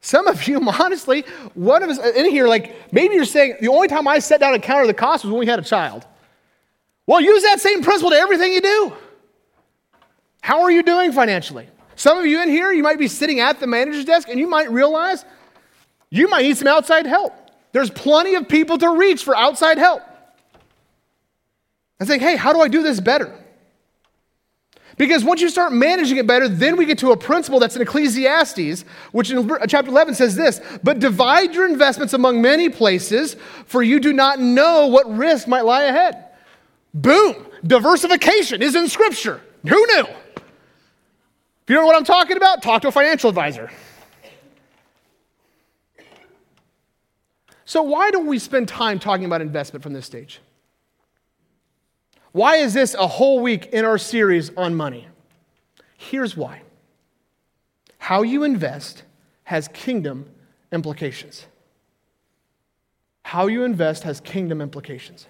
Some 0.00 0.26
of 0.26 0.48
you, 0.48 0.60
honestly, 0.80 1.24
one 1.54 1.82
of 1.82 1.90
us 1.90 1.98
uh, 1.98 2.12
in 2.16 2.30
here, 2.30 2.48
like 2.48 2.92
maybe 2.92 3.14
you're 3.14 3.24
saying 3.24 3.56
the 3.60 3.68
only 3.68 3.88
time 3.88 4.08
I 4.08 4.18
sat 4.18 4.40
down 4.40 4.54
and 4.54 4.62
counted 4.62 4.88
the 4.88 4.94
cost 4.94 5.24
was 5.24 5.30
when 5.30 5.40
we 5.40 5.46
had 5.46 5.58
a 5.58 5.64
child. 5.64 6.06
Well, 7.06 7.20
use 7.20 7.42
that 7.42 7.60
same 7.60 7.82
principle 7.82 8.10
to 8.10 8.16
everything 8.16 8.52
you 8.52 8.60
do. 8.60 8.92
How 10.42 10.62
are 10.62 10.70
you 10.70 10.82
doing 10.82 11.12
financially? 11.12 11.68
Some 11.96 12.18
of 12.18 12.24
you 12.24 12.42
in 12.42 12.48
here, 12.48 12.72
you 12.72 12.82
might 12.82 12.98
be 12.98 13.08
sitting 13.08 13.40
at 13.40 13.60
the 13.60 13.66
manager's 13.66 14.04
desk 14.06 14.28
and 14.28 14.40
you 14.40 14.48
might 14.48 14.70
realize 14.70 15.24
you 16.10 16.28
might 16.28 16.42
need 16.42 16.56
some 16.56 16.68
outside 16.68 17.06
help. 17.06 17.32
There's 17.72 17.90
plenty 17.90 18.34
of 18.34 18.48
people 18.48 18.78
to 18.78 18.90
reach 18.90 19.22
for 19.22 19.36
outside 19.36 19.78
help. 19.78 20.02
And 21.98 22.08
think, 22.08 22.22
hey, 22.22 22.36
how 22.36 22.52
do 22.52 22.60
I 22.60 22.68
do 22.68 22.82
this 22.82 22.98
better? 22.98 23.36
Because 24.96 25.24
once 25.24 25.40
you 25.40 25.48
start 25.48 25.72
managing 25.72 26.18
it 26.18 26.26
better, 26.26 26.48
then 26.48 26.76
we 26.76 26.84
get 26.84 26.98
to 26.98 27.12
a 27.12 27.16
principle 27.16 27.58
that's 27.58 27.76
in 27.76 27.80
Ecclesiastes, 27.80 28.82
which 29.12 29.30
in 29.30 29.50
chapter 29.66 29.90
11 29.90 30.14
says 30.14 30.34
this 30.34 30.60
But 30.82 30.98
divide 30.98 31.54
your 31.54 31.66
investments 31.66 32.12
among 32.12 32.42
many 32.42 32.68
places, 32.68 33.34
for 33.64 33.82
you 33.82 34.00
do 34.00 34.12
not 34.12 34.40
know 34.40 34.88
what 34.88 35.10
risk 35.10 35.48
might 35.48 35.64
lie 35.64 35.84
ahead. 35.84 36.26
Boom! 36.92 37.46
Diversification 37.64 38.62
is 38.62 38.74
in 38.74 38.88
Scripture. 38.88 39.40
Who 39.62 39.86
knew? 39.86 40.04
If 40.04 41.68
you 41.68 41.76
don't 41.76 41.84
know 41.84 41.86
what 41.86 41.96
I'm 41.96 42.04
talking 42.04 42.36
about, 42.36 42.62
talk 42.62 42.82
to 42.82 42.88
a 42.88 42.92
financial 42.92 43.28
advisor. 43.30 43.70
So, 47.70 47.82
why 47.82 48.10
don't 48.10 48.26
we 48.26 48.40
spend 48.40 48.66
time 48.66 48.98
talking 48.98 49.24
about 49.24 49.40
investment 49.40 49.84
from 49.84 49.92
this 49.92 50.04
stage? 50.04 50.40
Why 52.32 52.56
is 52.56 52.74
this 52.74 52.94
a 52.94 53.06
whole 53.06 53.38
week 53.38 53.66
in 53.66 53.84
our 53.84 53.96
series 53.96 54.50
on 54.56 54.74
money? 54.74 55.06
Here's 55.96 56.36
why 56.36 56.62
how 57.98 58.22
you 58.22 58.42
invest 58.42 59.04
has 59.44 59.68
kingdom 59.68 60.28
implications. 60.72 61.46
How 63.22 63.46
you 63.46 63.62
invest 63.62 64.02
has 64.02 64.18
kingdom 64.18 64.60
implications. 64.60 65.28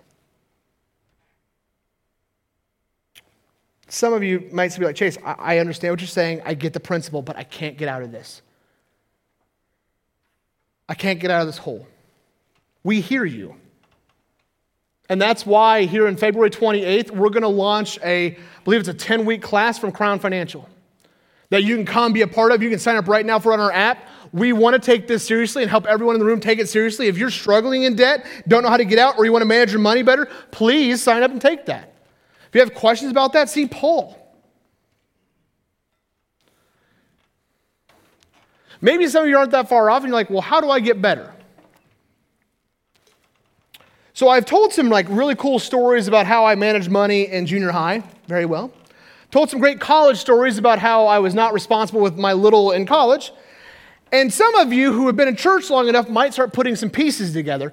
Some 3.88 4.14
of 4.14 4.22
you 4.22 4.48
might 4.50 4.74
be 4.79 4.87
like, 4.87 4.96
Chase, 4.96 5.18
I 5.22 5.59
understand 5.59 5.92
what 5.92 6.00
you're 6.00 6.09
saying. 6.09 6.40
I 6.46 6.55
get 6.55 6.72
the 6.72 6.81
principle, 6.81 7.20
but 7.20 7.37
I 7.37 7.44
can't 7.44 7.76
get 7.76 7.88
out 7.88 8.03
of 8.03 8.12
this. 8.12 8.40
I 10.88 10.94
can't 10.94 11.20
get 11.20 11.31
out 11.31 11.42
of 11.42 11.46
this 11.46 11.59
hole. 11.59 11.87
We 12.83 13.01
hear 13.01 13.25
you. 13.25 13.57
And 15.09 15.21
that's 15.21 15.45
why 15.45 15.87
here 15.87 16.07
in 16.07 16.16
February 16.16 16.51
28th, 16.51 17.11
we're 17.11 17.31
going 17.31 17.43
to 17.43 17.49
launch 17.49 17.99
a, 18.05 18.29
I 18.29 18.37
believe 18.64 18.81
it's 18.81 18.88
a 18.88 18.95
10 18.95 19.25
week 19.25 19.43
class 19.43 19.79
from 19.79 19.90
Crown 19.90 20.21
Financial 20.21 20.69
that 21.51 21.64
you 21.64 21.75
can 21.77 21.85
come 21.85 22.12
be 22.12 22.23
a 22.23 22.29
part 22.29 22.53
of. 22.53 22.62
You 22.62 22.71
can 22.71 22.79
sign 22.79 22.97
up 22.97 23.09
right 23.09 23.27
now 23.27 23.38
for 23.38 23.53
on 23.53 23.59
our 23.61 23.73
app. 23.73 24.09
We 24.33 24.53
want 24.53 24.75
to 24.75 24.79
take 24.81 25.09
this 25.09 25.27
seriously 25.27 25.62
and 25.62 25.71
help 25.71 25.85
everyone 25.87 26.14
in 26.14 26.21
the 26.21 26.25
room 26.25 26.38
take 26.38 26.61
it 26.61 26.69
seriously. 26.69 27.09
If 27.09 27.19
you're 27.19 27.31
struggling 27.31 27.83
in 27.83 27.97
debt, 27.97 28.25
don't 28.47 28.62
know 28.62 28.69
how 28.69 28.77
to 28.77 28.85
get 28.85 29.01
out, 29.01 29.19
or 29.19 29.25
you 29.25 29.33
want 29.33 29.43
to 29.43 29.49
manage 29.49 29.73
your 29.73 29.81
money 29.81 30.03
better, 30.03 30.27
please 30.53 31.03
sign 31.03 31.25
up 31.25 31.33
and 31.33 31.40
take 31.40 31.66
that. 31.66 31.93
If 32.49 32.55
you 32.55 32.61
have 32.61 32.75
questions 32.75 33.11
about 33.11 33.33
that, 33.33 33.49
see 33.49 33.66
Paul. 33.66 34.16
Maybe 38.81 39.09
some 39.09 39.25
of 39.25 39.29
you 39.29 39.37
aren't 39.37 39.51
that 39.51 39.69
far 39.69 39.90
off 39.90 40.03
and 40.03 40.09
you're 40.09 40.16
like, 40.16 40.31
well, 40.31 40.40
how 40.40 40.61
do 40.61 40.71
I 40.71 40.81
get 40.81 41.03
better? 41.03 41.35
So 44.20 44.28
I've 44.28 44.44
told 44.44 44.70
some 44.74 44.90
like 44.90 45.06
really 45.09 45.35
cool 45.35 45.59
stories 45.59 46.06
about 46.06 46.26
how 46.26 46.44
I 46.44 46.54
managed 46.54 46.90
money 46.90 47.22
in 47.26 47.46
junior 47.46 47.70
high 47.70 48.02
very 48.28 48.44
well. 48.44 48.70
Told 49.30 49.48
some 49.48 49.61
great 49.61 49.80
college 49.80 50.18
stories 50.18 50.59
about 50.59 50.78
how 50.78 51.06
I 51.06 51.18
was 51.20 51.35
not 51.35 51.54
responsible 51.54 52.02
with 52.02 52.18
my 52.18 52.35
little 52.35 52.72
in 52.72 52.85
college. 52.85 53.33
And 54.12 54.30
some 54.30 54.54
of 54.56 54.74
you 54.74 54.92
who 54.92 55.06
have 55.06 55.16
been 55.16 55.26
in 55.26 55.37
church 55.37 55.70
long 55.70 55.88
enough 55.88 56.11
might 56.11 56.35
start 56.35 56.52
putting 56.52 56.76
some 56.76 56.90
pieces 56.90 57.33
together. 57.33 57.72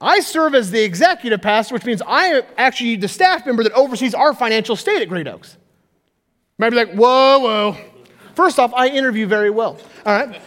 I 0.00 0.20
serve 0.20 0.54
as 0.54 0.70
the 0.70 0.84
executive 0.84 1.42
pastor, 1.42 1.74
which 1.74 1.84
means 1.84 2.00
I 2.06 2.26
am 2.26 2.42
actually 2.56 2.94
the 2.94 3.08
staff 3.08 3.44
member 3.44 3.64
that 3.64 3.72
oversees 3.72 4.14
our 4.14 4.32
financial 4.34 4.76
state 4.76 5.02
at 5.02 5.08
Great 5.08 5.26
Oaks. 5.26 5.56
Might 6.58 6.70
be 6.70 6.76
like, 6.76 6.92
whoa, 6.92 7.40
whoa. 7.40 7.76
First 8.36 8.60
off, 8.60 8.72
I 8.72 8.86
interview 8.86 9.26
very 9.26 9.50
well. 9.50 9.78
All 10.06 10.16
right. 10.16 10.40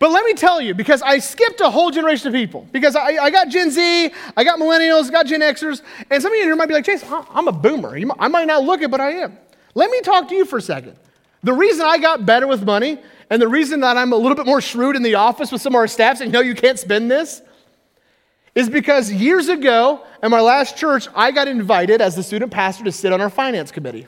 But 0.00 0.12
let 0.12 0.24
me 0.24 0.32
tell 0.32 0.62
you, 0.62 0.72
because 0.72 1.02
I 1.02 1.18
skipped 1.18 1.60
a 1.60 1.68
whole 1.68 1.90
generation 1.90 2.28
of 2.28 2.32
people, 2.32 2.66
because 2.72 2.96
I, 2.96 3.18
I 3.22 3.30
got 3.30 3.50
Gen 3.50 3.70
Z, 3.70 4.10
I 4.34 4.44
got 4.44 4.58
millennials, 4.58 5.08
I 5.08 5.10
got 5.10 5.26
Gen 5.26 5.42
Xers, 5.42 5.82
and 6.10 6.22
some 6.22 6.32
of 6.32 6.38
you 6.38 6.44
here 6.44 6.56
might 6.56 6.68
be 6.68 6.74
like, 6.74 6.86
Chase, 6.86 7.04
I'm 7.06 7.48
a 7.48 7.52
boomer. 7.52 7.94
I 8.18 8.28
might 8.28 8.46
not 8.46 8.64
look 8.64 8.80
it, 8.80 8.90
but 8.90 9.02
I 9.02 9.10
am. 9.10 9.36
Let 9.74 9.90
me 9.90 10.00
talk 10.00 10.26
to 10.30 10.34
you 10.34 10.46
for 10.46 10.56
a 10.56 10.62
second. 10.62 10.96
The 11.42 11.52
reason 11.52 11.84
I 11.84 11.98
got 11.98 12.24
better 12.24 12.46
with 12.46 12.64
money 12.64 12.98
and 13.28 13.42
the 13.42 13.48
reason 13.48 13.80
that 13.80 13.98
I'm 13.98 14.14
a 14.14 14.16
little 14.16 14.34
bit 14.36 14.46
more 14.46 14.62
shrewd 14.62 14.96
in 14.96 15.02
the 15.02 15.16
office 15.16 15.52
with 15.52 15.60
some 15.60 15.74
of 15.74 15.78
our 15.78 15.86
staff 15.86 16.16
saying, 16.16 16.30
no, 16.30 16.40
you 16.40 16.54
can't 16.54 16.78
spend 16.78 17.10
this, 17.10 17.42
is 18.54 18.70
because 18.70 19.12
years 19.12 19.48
ago 19.48 20.02
in 20.22 20.30
my 20.30 20.40
last 20.40 20.78
church, 20.78 21.08
I 21.14 21.30
got 21.30 21.46
invited 21.46 22.00
as 22.00 22.16
the 22.16 22.22
student 22.22 22.50
pastor 22.50 22.84
to 22.84 22.92
sit 22.92 23.12
on 23.12 23.20
our 23.20 23.30
finance 23.30 23.70
committee. 23.70 24.06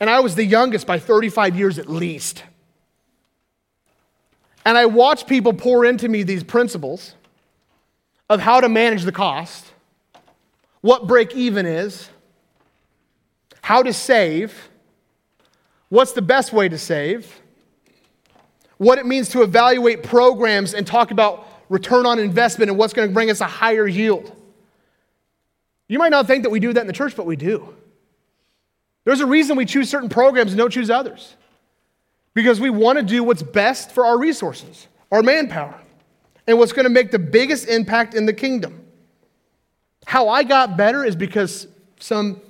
And 0.00 0.08
I 0.08 0.20
was 0.20 0.34
the 0.34 0.44
youngest 0.44 0.86
by 0.86 0.98
35 0.98 1.58
years 1.58 1.78
at 1.78 1.90
least. 1.90 2.42
And 4.66 4.76
I 4.76 4.84
watch 4.86 5.28
people 5.28 5.52
pour 5.52 5.84
into 5.84 6.08
me 6.08 6.24
these 6.24 6.42
principles 6.42 7.14
of 8.28 8.40
how 8.40 8.60
to 8.60 8.68
manage 8.68 9.04
the 9.04 9.12
cost, 9.12 9.64
what 10.80 11.06
break 11.06 11.36
even 11.36 11.64
is, 11.64 12.10
how 13.62 13.82
to 13.82 13.92
save 13.92 14.68
what's 15.88 16.12
the 16.12 16.22
best 16.22 16.52
way 16.52 16.68
to 16.68 16.76
save, 16.76 17.40
what 18.78 18.98
it 18.98 19.06
means 19.06 19.28
to 19.30 19.42
evaluate 19.42 20.02
programs 20.02 20.74
and 20.74 20.84
talk 20.84 21.12
about 21.12 21.46
return 21.68 22.04
on 22.04 22.18
investment 22.18 22.68
and 22.68 22.76
what's 22.76 22.92
going 22.92 23.08
to 23.08 23.14
bring 23.14 23.30
us 23.30 23.40
a 23.40 23.46
higher 23.46 23.86
yield. 23.86 24.34
You 25.86 26.00
might 26.00 26.10
not 26.10 26.26
think 26.26 26.42
that 26.42 26.50
we 26.50 26.58
do 26.58 26.72
that 26.72 26.80
in 26.80 26.88
the 26.88 26.92
church, 26.92 27.14
but 27.14 27.24
we 27.24 27.36
do. 27.36 27.72
There's 29.04 29.20
a 29.20 29.26
reason 29.26 29.56
we 29.56 29.64
choose 29.64 29.88
certain 29.88 30.08
programs 30.08 30.50
and 30.50 30.58
don't 30.58 30.72
choose 30.72 30.90
others. 30.90 31.36
Because 32.36 32.60
we 32.60 32.68
want 32.68 32.98
to 32.98 33.02
do 33.02 33.24
what's 33.24 33.42
best 33.42 33.92
for 33.92 34.04
our 34.04 34.18
resources, 34.18 34.88
our 35.10 35.22
manpower, 35.22 35.80
and 36.46 36.58
what's 36.58 36.74
going 36.74 36.84
to 36.84 36.90
make 36.90 37.10
the 37.10 37.18
biggest 37.18 37.66
impact 37.66 38.12
in 38.12 38.26
the 38.26 38.32
kingdom. 38.34 38.84
How 40.04 40.28
I 40.28 40.42
got 40.42 40.76
better 40.76 41.02
is 41.02 41.16
because 41.16 41.66
some 41.98 42.42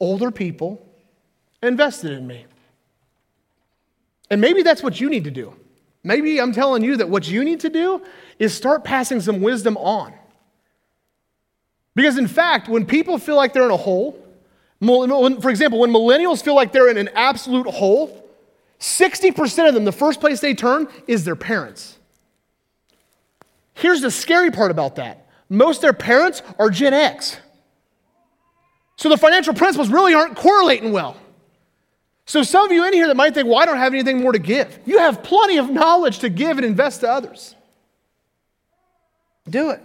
older 0.00 0.32
people 0.32 0.84
invested 1.62 2.10
in 2.10 2.26
me. 2.26 2.44
And 4.30 4.40
maybe 4.40 4.62
that's 4.62 4.82
what 4.82 5.00
you 5.00 5.08
need 5.08 5.22
to 5.24 5.30
do. 5.30 5.54
Maybe 6.02 6.40
I'm 6.40 6.52
telling 6.52 6.82
you 6.82 6.96
that 6.96 7.08
what 7.08 7.28
you 7.28 7.44
need 7.44 7.60
to 7.60 7.70
do 7.70 8.02
is 8.40 8.52
start 8.52 8.82
passing 8.82 9.20
some 9.20 9.40
wisdom 9.40 9.76
on. 9.76 10.12
Because 11.94 12.18
in 12.18 12.26
fact, 12.26 12.68
when 12.68 12.84
people 12.84 13.18
feel 13.18 13.36
like 13.36 13.52
they're 13.52 13.64
in 13.64 13.70
a 13.70 13.76
hole, 13.76 14.20
for 14.80 15.50
example, 15.50 15.78
when 15.78 15.92
millennials 15.92 16.42
feel 16.42 16.56
like 16.56 16.72
they're 16.72 16.90
in 16.90 16.98
an 16.98 17.10
absolute 17.14 17.68
hole, 17.68 18.22
60% 18.80 19.68
of 19.68 19.74
them, 19.74 19.84
the 19.84 19.92
first 19.92 20.20
place 20.20 20.40
they 20.40 20.54
turn 20.54 20.88
is 21.06 21.24
their 21.24 21.36
parents. 21.36 21.98
Here's 23.74 24.00
the 24.00 24.10
scary 24.10 24.50
part 24.50 24.70
about 24.70 24.96
that 24.96 25.26
most 25.48 25.82
their 25.82 25.92
parents 25.92 26.42
are 26.58 26.70
Gen 26.70 26.94
X. 26.94 27.36
So 28.96 29.08
the 29.08 29.16
financial 29.16 29.54
principles 29.54 29.88
really 29.88 30.14
aren't 30.14 30.36
correlating 30.36 30.92
well. 30.92 31.16
So, 32.26 32.42
some 32.42 32.64
of 32.64 32.72
you 32.72 32.86
in 32.86 32.94
here 32.94 33.06
that 33.06 33.16
might 33.16 33.34
think, 33.34 33.48
well, 33.48 33.58
I 33.58 33.66
don't 33.66 33.76
have 33.76 33.92
anything 33.92 34.22
more 34.22 34.32
to 34.32 34.38
give. 34.38 34.78
You 34.86 34.98
have 34.98 35.22
plenty 35.22 35.58
of 35.58 35.68
knowledge 35.68 36.20
to 36.20 36.30
give 36.30 36.56
and 36.56 36.64
invest 36.64 37.00
to 37.00 37.10
others. 37.10 37.54
Do 39.48 39.70
it. 39.70 39.80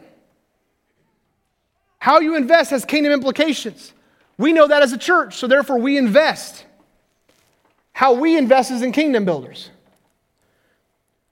How 1.97 2.21
you 2.21 2.37
invest 2.37 2.71
has 2.71 2.85
kingdom 2.85 3.11
implications. 3.11 3.91
We 4.37 4.53
know 4.53 4.67
that 4.67 4.81
as 4.81 4.93
a 4.93 4.97
church, 4.97 5.35
so 5.35 5.47
therefore 5.47 5.79
we 5.79 5.97
invest. 5.97 6.63
How 7.99 8.13
we 8.13 8.37
invest 8.37 8.71
is 8.71 8.81
in 8.81 8.93
kingdom 8.93 9.25
builders. 9.25 9.71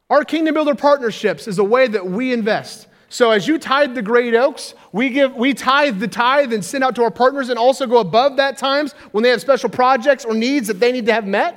Our 0.09 0.25
kingdom 0.25 0.53
builder 0.53 0.75
partnerships 0.75 1.47
is 1.47 1.59
a 1.59 1.63
way 1.63 1.87
that 1.87 2.05
we 2.05 2.33
invest. 2.33 2.89
So 3.07 3.31
as 3.31 3.47
you 3.47 3.57
tithe 3.57 3.95
the 3.95 4.01
Great 4.01 4.35
Oaks, 4.35 4.73
we 4.91 5.09
give 5.09 5.33
we 5.33 5.53
tithe 5.53 6.01
the 6.01 6.09
tithe 6.09 6.51
and 6.51 6.65
send 6.65 6.83
out 6.83 6.93
to 6.95 7.03
our 7.03 7.09
partners 7.09 7.47
and 7.47 7.57
also 7.57 7.87
go 7.87 7.99
above 7.99 8.35
that 8.35 8.57
times 8.57 8.91
when 9.13 9.23
they 9.23 9.29
have 9.29 9.39
special 9.39 9.69
projects 9.69 10.25
or 10.25 10.33
needs 10.33 10.67
that 10.67 10.81
they 10.81 10.91
need 10.91 11.05
to 11.05 11.13
have 11.13 11.25
met. 11.25 11.55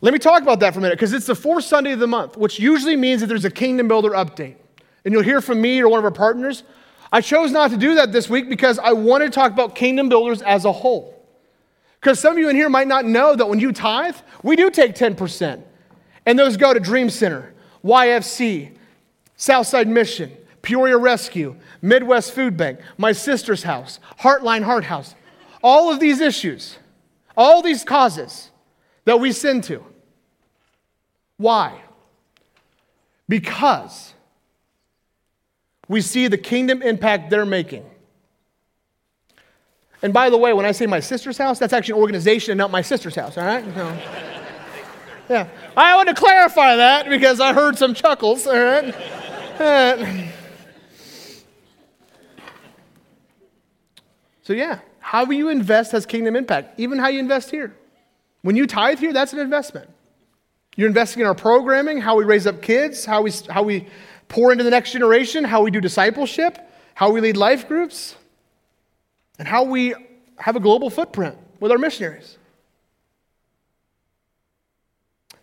Let 0.00 0.12
me 0.12 0.18
talk 0.18 0.42
about 0.42 0.58
that 0.58 0.72
for 0.72 0.80
a 0.80 0.82
minute 0.82 0.98
because 0.98 1.12
it's 1.12 1.26
the 1.26 1.36
fourth 1.36 1.62
Sunday 1.62 1.92
of 1.92 2.00
the 2.00 2.08
month, 2.08 2.36
which 2.36 2.58
usually 2.58 2.96
means 2.96 3.20
that 3.20 3.28
there's 3.28 3.44
a 3.44 3.52
kingdom 3.52 3.86
builder 3.86 4.10
update. 4.10 4.56
And 5.04 5.14
you'll 5.14 5.22
hear 5.22 5.40
from 5.40 5.60
me 5.60 5.80
or 5.80 5.88
one 5.88 6.00
of 6.00 6.04
our 6.04 6.10
partners. 6.10 6.64
I 7.12 7.20
chose 7.20 7.52
not 7.52 7.70
to 7.70 7.76
do 7.76 7.94
that 7.94 8.10
this 8.10 8.28
week 8.28 8.48
because 8.48 8.80
I 8.80 8.94
want 8.94 9.22
to 9.22 9.30
talk 9.30 9.52
about 9.52 9.76
kingdom 9.76 10.08
builders 10.08 10.42
as 10.42 10.64
a 10.64 10.72
whole. 10.72 11.09
Because 12.00 12.18
some 12.18 12.32
of 12.32 12.38
you 12.38 12.48
in 12.48 12.56
here 12.56 12.70
might 12.70 12.88
not 12.88 13.04
know 13.04 13.36
that 13.36 13.46
when 13.46 13.60
you 13.60 13.72
tithe, 13.72 14.16
we 14.42 14.56
do 14.56 14.70
take 14.70 14.94
10%. 14.94 15.62
And 16.24 16.38
those 16.38 16.56
go 16.56 16.72
to 16.72 16.80
Dream 16.80 17.10
Center, 17.10 17.52
YFC, 17.84 18.74
Southside 19.36 19.86
Mission, 19.86 20.34
Peoria 20.62 20.96
Rescue, 20.96 21.56
Midwest 21.82 22.32
Food 22.32 22.56
Bank, 22.56 22.80
My 22.96 23.12
Sister's 23.12 23.62
House, 23.64 24.00
Heartline 24.20 24.62
Heart 24.62 24.84
House. 24.84 25.14
All 25.62 25.92
of 25.92 26.00
these 26.00 26.20
issues, 26.20 26.78
all 27.36 27.60
these 27.60 27.84
causes 27.84 28.50
that 29.04 29.20
we 29.20 29.32
send 29.32 29.64
to. 29.64 29.84
Why? 31.36 31.80
Because 33.28 34.14
we 35.88 36.00
see 36.00 36.28
the 36.28 36.38
kingdom 36.38 36.82
impact 36.82 37.30
they're 37.30 37.44
making. 37.44 37.84
And 40.02 40.12
by 40.14 40.30
the 40.30 40.38
way, 40.38 40.52
when 40.52 40.64
I 40.64 40.72
say 40.72 40.86
my 40.86 41.00
sister's 41.00 41.36
house, 41.36 41.58
that's 41.58 41.72
actually 41.72 41.94
an 41.94 42.00
organization 42.00 42.52
and 42.52 42.58
not 42.58 42.70
my 42.70 42.80
sister's 42.82 43.14
house, 43.14 43.36
all 43.36 43.44
right? 43.44 43.64
So, 43.74 43.98
yeah. 45.28 45.48
I 45.76 45.94
want 45.94 46.08
to 46.08 46.14
clarify 46.14 46.76
that 46.76 47.08
because 47.08 47.38
I 47.38 47.52
heard 47.52 47.76
some 47.76 47.92
chuckles, 47.92 48.46
all 48.46 48.54
right? 48.54 48.94
Uh, 49.60 50.26
so, 54.42 54.54
yeah, 54.54 54.78
how 55.00 55.30
you 55.30 55.50
invest 55.50 55.92
has 55.92 56.06
kingdom 56.06 56.34
impact, 56.34 56.80
even 56.80 56.98
how 56.98 57.08
you 57.08 57.18
invest 57.18 57.50
here. 57.50 57.76
When 58.42 58.56
you 58.56 58.66
tithe 58.66 59.00
here, 59.00 59.12
that's 59.12 59.34
an 59.34 59.38
investment. 59.38 59.90
You're 60.76 60.88
investing 60.88 61.20
in 61.20 61.26
our 61.26 61.34
programming, 61.34 62.00
how 62.00 62.16
we 62.16 62.24
raise 62.24 62.46
up 62.46 62.62
kids, 62.62 63.04
how 63.04 63.20
we, 63.20 63.32
how 63.50 63.62
we 63.62 63.86
pour 64.28 64.50
into 64.50 64.64
the 64.64 64.70
next 64.70 64.92
generation, 64.92 65.44
how 65.44 65.62
we 65.62 65.70
do 65.70 65.80
discipleship, 65.80 66.58
how 66.94 67.10
we 67.10 67.20
lead 67.20 67.36
life 67.36 67.68
groups, 67.68 68.16
and 69.40 69.48
how 69.48 69.64
we 69.64 69.96
have 70.38 70.54
a 70.54 70.60
global 70.60 70.88
footprint 70.88 71.36
with 71.58 71.72
our 71.72 71.78
missionaries. 71.78 72.38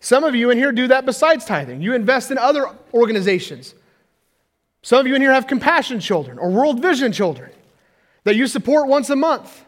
Some 0.00 0.24
of 0.24 0.34
you 0.34 0.48
in 0.50 0.56
here 0.56 0.72
do 0.72 0.86
that 0.86 1.04
besides 1.04 1.44
tithing. 1.44 1.82
You 1.82 1.94
invest 1.94 2.30
in 2.30 2.38
other 2.38 2.70
organizations 2.94 3.74
some 4.82 5.00
of 5.00 5.06
you 5.06 5.14
in 5.14 5.20
here 5.20 5.32
have 5.32 5.46
compassion 5.46 6.00
children 6.00 6.38
or 6.38 6.50
world 6.50 6.80
vision 6.80 7.12
children 7.12 7.50
that 8.24 8.36
you 8.36 8.46
support 8.46 8.88
once 8.88 9.10
a 9.10 9.16
month 9.16 9.64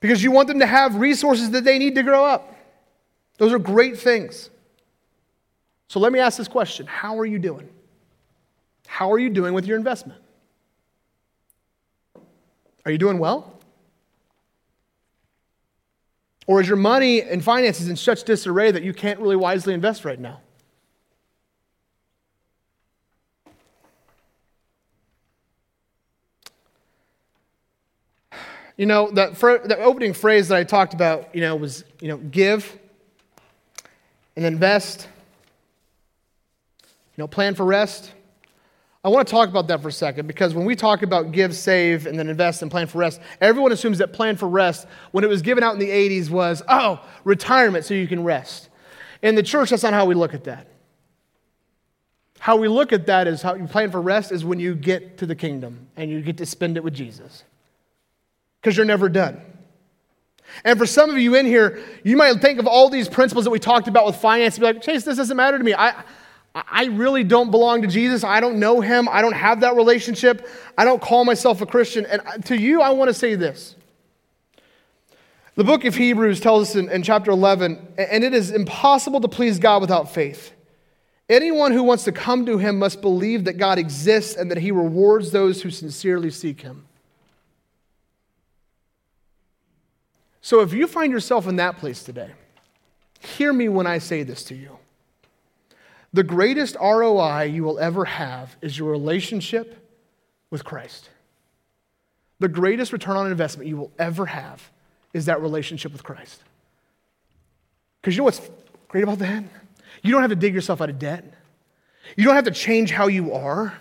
because 0.00 0.22
you 0.22 0.30
want 0.30 0.48
them 0.48 0.60
to 0.60 0.66
have 0.66 0.96
resources 0.96 1.50
that 1.50 1.64
they 1.64 1.78
need 1.78 1.94
to 1.96 2.02
grow 2.02 2.24
up. 2.24 2.54
Those 3.38 3.52
are 3.52 3.58
great 3.58 3.98
things. 3.98 4.50
So 5.88 6.00
let 6.00 6.12
me 6.12 6.18
ask 6.18 6.38
this 6.38 6.48
question 6.48 6.86
How 6.86 7.18
are 7.18 7.26
you 7.26 7.38
doing? 7.38 7.68
How 8.86 9.12
are 9.12 9.18
you 9.18 9.30
doing 9.30 9.52
with 9.52 9.66
your 9.66 9.76
investment? 9.76 10.20
Are 12.86 12.92
you 12.92 12.98
doing 12.98 13.18
well? 13.18 13.52
Or 16.46 16.60
is 16.60 16.68
your 16.68 16.76
money 16.76 17.20
and 17.20 17.42
finances 17.42 17.88
in 17.88 17.96
such 17.96 18.22
disarray 18.22 18.70
that 18.70 18.84
you 18.84 18.94
can't 18.94 19.18
really 19.18 19.34
wisely 19.34 19.74
invest 19.74 20.04
right 20.04 20.20
now? 20.20 20.40
You 28.76 28.86
know, 28.86 29.10
that, 29.12 29.34
the 29.34 29.78
opening 29.80 30.12
phrase 30.12 30.48
that 30.48 30.56
I 30.56 30.62
talked 30.62 30.94
about, 30.94 31.34
you 31.34 31.40
know, 31.40 31.56
was, 31.56 31.82
you 32.00 32.06
know, 32.06 32.18
give 32.18 32.78
and 34.36 34.44
invest, 34.44 35.08
you 36.82 37.22
know, 37.22 37.26
plan 37.26 37.56
for 37.56 37.64
rest. 37.64 38.12
I 39.06 39.08
want 39.08 39.28
to 39.28 39.30
talk 39.30 39.48
about 39.48 39.68
that 39.68 39.80
for 39.80 39.86
a 39.86 39.92
second 39.92 40.26
because 40.26 40.52
when 40.52 40.64
we 40.64 40.74
talk 40.74 41.02
about 41.02 41.30
give, 41.30 41.54
save, 41.54 42.08
and 42.08 42.18
then 42.18 42.28
invest 42.28 42.62
and 42.62 42.68
plan 42.68 42.88
for 42.88 42.98
rest, 42.98 43.20
everyone 43.40 43.70
assumes 43.70 43.98
that 43.98 44.12
plan 44.12 44.36
for 44.36 44.48
rest, 44.48 44.88
when 45.12 45.22
it 45.22 45.28
was 45.28 45.42
given 45.42 45.62
out 45.62 45.74
in 45.74 45.78
the 45.78 45.88
80s, 45.88 46.28
was, 46.28 46.60
oh, 46.68 47.00
retirement 47.22 47.84
so 47.84 47.94
you 47.94 48.08
can 48.08 48.24
rest. 48.24 48.68
In 49.22 49.36
the 49.36 49.44
church, 49.44 49.70
that's 49.70 49.84
not 49.84 49.92
how 49.92 50.06
we 50.06 50.16
look 50.16 50.34
at 50.34 50.42
that. 50.42 50.66
How 52.40 52.56
we 52.56 52.66
look 52.66 52.92
at 52.92 53.06
that 53.06 53.28
is 53.28 53.42
how 53.42 53.54
you 53.54 53.68
plan 53.68 53.92
for 53.92 54.02
rest 54.02 54.32
is 54.32 54.44
when 54.44 54.58
you 54.58 54.74
get 54.74 55.18
to 55.18 55.26
the 55.26 55.36
kingdom 55.36 55.86
and 55.96 56.10
you 56.10 56.20
get 56.20 56.38
to 56.38 56.46
spend 56.46 56.76
it 56.76 56.82
with 56.82 56.94
Jesus. 56.94 57.44
because 58.60 58.76
you're 58.76 58.84
never 58.84 59.08
done. 59.08 59.40
And 60.64 60.76
for 60.76 60.86
some 60.86 61.10
of 61.10 61.18
you 61.18 61.36
in 61.36 61.46
here, 61.46 61.78
you 62.02 62.16
might 62.16 62.40
think 62.40 62.58
of 62.58 62.66
all 62.66 62.90
these 62.90 63.08
principles 63.08 63.44
that 63.44 63.52
we 63.52 63.60
talked 63.60 63.86
about 63.86 64.04
with 64.04 64.16
finance 64.16 64.56
and 64.56 64.62
be 64.62 64.66
like, 64.66 64.82
Chase, 64.82 65.04
this 65.04 65.16
doesn't 65.16 65.36
matter 65.36 65.58
to 65.58 65.62
me. 65.62 65.74
I, 65.74 66.02
I 66.56 66.86
really 66.86 67.22
don't 67.22 67.50
belong 67.50 67.82
to 67.82 67.88
Jesus. 67.88 68.24
I 68.24 68.40
don't 68.40 68.58
know 68.58 68.80
him. 68.80 69.08
I 69.10 69.20
don't 69.20 69.34
have 69.34 69.60
that 69.60 69.76
relationship. 69.76 70.48
I 70.78 70.84
don't 70.84 71.02
call 71.02 71.26
myself 71.26 71.60
a 71.60 71.66
Christian. 71.66 72.06
And 72.06 72.44
to 72.46 72.56
you, 72.56 72.80
I 72.80 72.90
want 72.90 73.08
to 73.08 73.14
say 73.14 73.34
this. 73.34 73.76
The 75.54 75.64
book 75.64 75.84
of 75.84 75.94
Hebrews 75.94 76.40
tells 76.40 76.70
us 76.70 76.76
in, 76.76 76.88
in 76.88 77.02
chapter 77.02 77.30
11, 77.30 77.94
and 77.98 78.24
it 78.24 78.32
is 78.32 78.50
impossible 78.50 79.20
to 79.20 79.28
please 79.28 79.58
God 79.58 79.82
without 79.82 80.12
faith. 80.12 80.52
Anyone 81.28 81.72
who 81.72 81.82
wants 81.82 82.04
to 82.04 82.12
come 82.12 82.46
to 82.46 82.56
him 82.56 82.78
must 82.78 83.02
believe 83.02 83.44
that 83.44 83.58
God 83.58 83.78
exists 83.78 84.36
and 84.36 84.50
that 84.50 84.58
he 84.58 84.70
rewards 84.70 85.32
those 85.32 85.60
who 85.62 85.70
sincerely 85.70 86.30
seek 86.30 86.60
him. 86.62 86.86
So 90.40 90.60
if 90.60 90.72
you 90.72 90.86
find 90.86 91.12
yourself 91.12 91.48
in 91.48 91.56
that 91.56 91.78
place 91.78 92.02
today, 92.02 92.30
hear 93.20 93.52
me 93.52 93.68
when 93.68 93.86
I 93.86 93.98
say 93.98 94.22
this 94.22 94.44
to 94.44 94.54
you. 94.54 94.78
The 96.16 96.24
greatest 96.24 96.78
ROI 96.80 97.42
you 97.52 97.62
will 97.62 97.78
ever 97.78 98.06
have 98.06 98.56
is 98.62 98.78
your 98.78 98.90
relationship 98.90 99.76
with 100.48 100.64
Christ. 100.64 101.10
The 102.38 102.48
greatest 102.48 102.90
return 102.94 103.18
on 103.18 103.30
investment 103.30 103.68
you 103.68 103.76
will 103.76 103.92
ever 103.98 104.24
have 104.24 104.66
is 105.12 105.26
that 105.26 105.42
relationship 105.42 105.92
with 105.92 106.02
Christ. 106.02 106.42
Because 108.00 108.16
you 108.16 108.20
know 108.20 108.24
what's 108.24 108.40
great 108.88 109.04
about 109.04 109.18
that? 109.18 109.44
You 110.02 110.10
don't 110.10 110.22
have 110.22 110.30
to 110.30 110.36
dig 110.36 110.54
yourself 110.54 110.80
out 110.80 110.88
of 110.88 110.98
debt. 110.98 111.34
You 112.16 112.24
don't 112.24 112.34
have 112.34 112.44
to 112.44 112.50
change 112.50 112.92
how 112.92 113.08
you 113.08 113.34
are. 113.34 113.74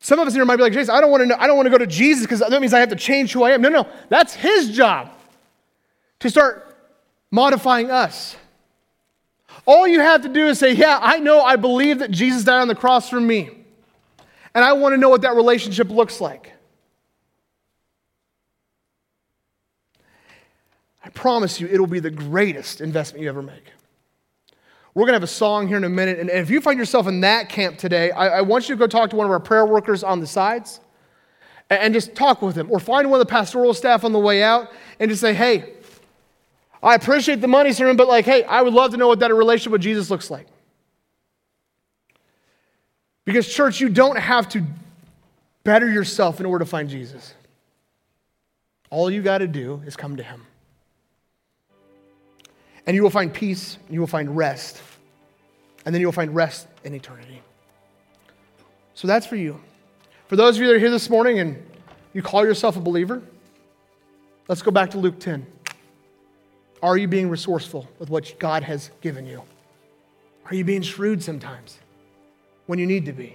Some 0.00 0.18
of 0.18 0.26
us 0.26 0.34
in 0.34 0.38
here 0.38 0.44
might 0.46 0.56
be 0.56 0.64
like, 0.64 0.72
Jason, 0.72 0.96
I 0.96 1.00
don't 1.00 1.12
want 1.12 1.20
to 1.20 1.28
know, 1.28 1.36
I 1.38 1.46
don't 1.46 1.56
want 1.56 1.66
to 1.66 1.70
go 1.70 1.78
to 1.78 1.86
Jesus 1.86 2.24
because 2.24 2.40
that 2.40 2.60
means 2.60 2.74
I 2.74 2.80
have 2.80 2.88
to 2.88 2.96
change 2.96 3.32
who 3.32 3.44
I 3.44 3.52
am. 3.52 3.62
No, 3.62 3.68
no, 3.68 3.86
that's 4.08 4.34
his 4.34 4.72
job 4.72 5.12
to 6.18 6.28
start 6.28 6.76
modifying 7.30 7.92
us. 7.92 8.34
All 9.66 9.88
you 9.88 10.00
have 10.00 10.22
to 10.22 10.28
do 10.28 10.46
is 10.46 10.58
say, 10.58 10.72
Yeah, 10.72 10.98
I 11.00 11.18
know 11.18 11.42
I 11.42 11.56
believe 11.56 12.00
that 12.00 12.10
Jesus 12.10 12.44
died 12.44 12.60
on 12.60 12.68
the 12.68 12.74
cross 12.74 13.08
for 13.08 13.20
me. 13.20 13.50
And 14.54 14.64
I 14.64 14.72
want 14.74 14.92
to 14.92 14.96
know 14.96 15.08
what 15.08 15.22
that 15.22 15.34
relationship 15.34 15.90
looks 15.90 16.20
like. 16.20 16.52
I 21.04 21.10
promise 21.10 21.60
you, 21.60 21.66
it'll 21.66 21.86
be 21.86 22.00
the 22.00 22.10
greatest 22.10 22.80
investment 22.80 23.22
you 23.22 23.28
ever 23.28 23.42
make. 23.42 23.72
We're 24.94 25.02
going 25.02 25.12
to 25.12 25.16
have 25.16 25.24
a 25.24 25.26
song 25.26 25.66
here 25.66 25.76
in 25.76 25.84
a 25.84 25.88
minute. 25.88 26.20
And 26.20 26.30
if 26.30 26.50
you 26.50 26.60
find 26.60 26.78
yourself 26.78 27.08
in 27.08 27.20
that 27.22 27.48
camp 27.48 27.78
today, 27.78 28.12
I, 28.12 28.38
I 28.38 28.40
want 28.42 28.68
you 28.68 28.76
to 28.76 28.78
go 28.78 28.86
talk 28.86 29.10
to 29.10 29.16
one 29.16 29.26
of 29.26 29.32
our 29.32 29.40
prayer 29.40 29.66
workers 29.66 30.04
on 30.04 30.20
the 30.20 30.26
sides 30.26 30.80
and, 31.68 31.80
and 31.80 31.94
just 31.94 32.14
talk 32.14 32.40
with 32.40 32.54
them. 32.54 32.70
Or 32.70 32.78
find 32.78 33.10
one 33.10 33.20
of 33.20 33.26
the 33.26 33.30
pastoral 33.30 33.74
staff 33.74 34.04
on 34.04 34.12
the 34.12 34.20
way 34.20 34.42
out 34.42 34.70
and 35.00 35.10
just 35.10 35.20
say, 35.20 35.34
hey, 35.34 35.73
I 36.84 36.94
appreciate 36.94 37.40
the 37.40 37.48
money 37.48 37.72
sermon, 37.72 37.96
but 37.96 38.08
like, 38.08 38.26
hey, 38.26 38.44
I 38.44 38.60
would 38.60 38.74
love 38.74 38.90
to 38.90 38.98
know 38.98 39.08
what 39.08 39.20
that 39.20 39.34
relationship 39.34 39.72
with 39.72 39.80
Jesus 39.80 40.10
looks 40.10 40.30
like. 40.30 40.46
Because, 43.24 43.48
church, 43.52 43.80
you 43.80 43.88
don't 43.88 44.18
have 44.18 44.50
to 44.50 44.62
better 45.64 45.90
yourself 45.90 46.40
in 46.40 46.46
order 46.46 46.62
to 46.62 46.70
find 46.70 46.90
Jesus. 46.90 47.32
All 48.90 49.10
you 49.10 49.22
got 49.22 49.38
to 49.38 49.46
do 49.46 49.82
is 49.86 49.96
come 49.96 50.16
to 50.18 50.22
Him. 50.22 50.42
And 52.86 52.94
you 52.94 53.02
will 53.02 53.08
find 53.08 53.32
peace, 53.32 53.78
you 53.88 53.98
will 53.98 54.06
find 54.06 54.36
rest, 54.36 54.82
and 55.86 55.94
then 55.94 56.02
you 56.02 56.06
will 56.06 56.12
find 56.12 56.34
rest 56.34 56.68
in 56.84 56.94
eternity. 56.94 57.40
So 58.92 59.08
that's 59.08 59.24
for 59.24 59.36
you. 59.36 59.58
For 60.28 60.36
those 60.36 60.56
of 60.56 60.62
you 60.62 60.68
that 60.68 60.74
are 60.74 60.78
here 60.78 60.90
this 60.90 61.08
morning 61.08 61.38
and 61.38 61.64
you 62.12 62.20
call 62.20 62.44
yourself 62.44 62.76
a 62.76 62.80
believer, 62.80 63.22
let's 64.48 64.60
go 64.60 64.70
back 64.70 64.90
to 64.90 64.98
Luke 64.98 65.18
10. 65.18 65.46
Are 66.84 66.98
you 66.98 67.08
being 67.08 67.30
resourceful 67.30 67.88
with 67.98 68.10
what 68.10 68.38
God 68.38 68.62
has 68.62 68.90
given 69.00 69.24
you? 69.24 69.42
Are 70.44 70.54
you 70.54 70.64
being 70.64 70.82
shrewd 70.82 71.22
sometimes 71.22 71.78
when 72.66 72.78
you 72.78 72.84
need 72.84 73.06
to 73.06 73.12
be? 73.14 73.34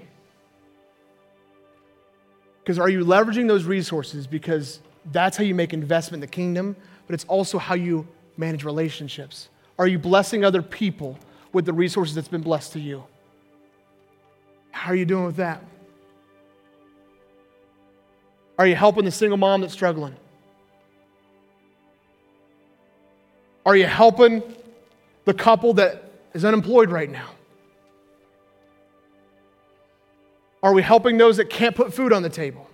Because 2.59 2.77
are 2.77 2.89
you 2.89 3.03
leveraging 3.03 3.47
those 3.47 3.63
resources 3.63 4.27
because 4.27 4.81
that's 5.11 5.35
how 5.35 5.43
you 5.43 5.55
make 5.55 5.73
investment 5.73 6.23
in 6.23 6.29
the 6.29 6.31
kingdom, 6.31 6.75
but 7.07 7.15
it's 7.15 7.25
also 7.25 7.57
how 7.57 7.73
you 7.73 8.07
manage 8.37 8.63
relationships? 8.63 9.49
Are 9.79 9.87
you 9.87 9.97
blessing 9.97 10.45
other 10.45 10.61
people 10.61 11.17
with 11.51 11.65
the 11.65 11.73
resources 11.73 12.13
that's 12.13 12.27
been 12.27 12.43
blessed 12.43 12.73
to 12.73 12.79
you? 12.79 13.03
How 14.69 14.91
are 14.91 14.95
you 14.95 15.05
doing 15.05 15.25
with 15.25 15.37
that? 15.37 15.63
Are 18.59 18.67
you 18.67 18.75
helping 18.75 19.05
the 19.05 19.11
single 19.11 19.37
mom 19.37 19.61
that's 19.61 19.73
struggling? 19.73 20.15
Are 23.69 23.77
you 23.77 23.85
helping 23.85 24.41
the 25.25 25.33
couple 25.35 25.75
that 25.75 26.03
is 26.33 26.43
unemployed 26.43 26.89
right 26.89 27.07
now? 27.07 27.29
Are 30.63 30.73
we 30.73 30.81
helping 30.81 31.19
those 31.19 31.37
that 31.37 31.51
can't 31.51 31.75
put 31.75 31.93
food 31.93 32.11
on 32.11 32.23
the 32.23 32.31
table? 32.31 32.67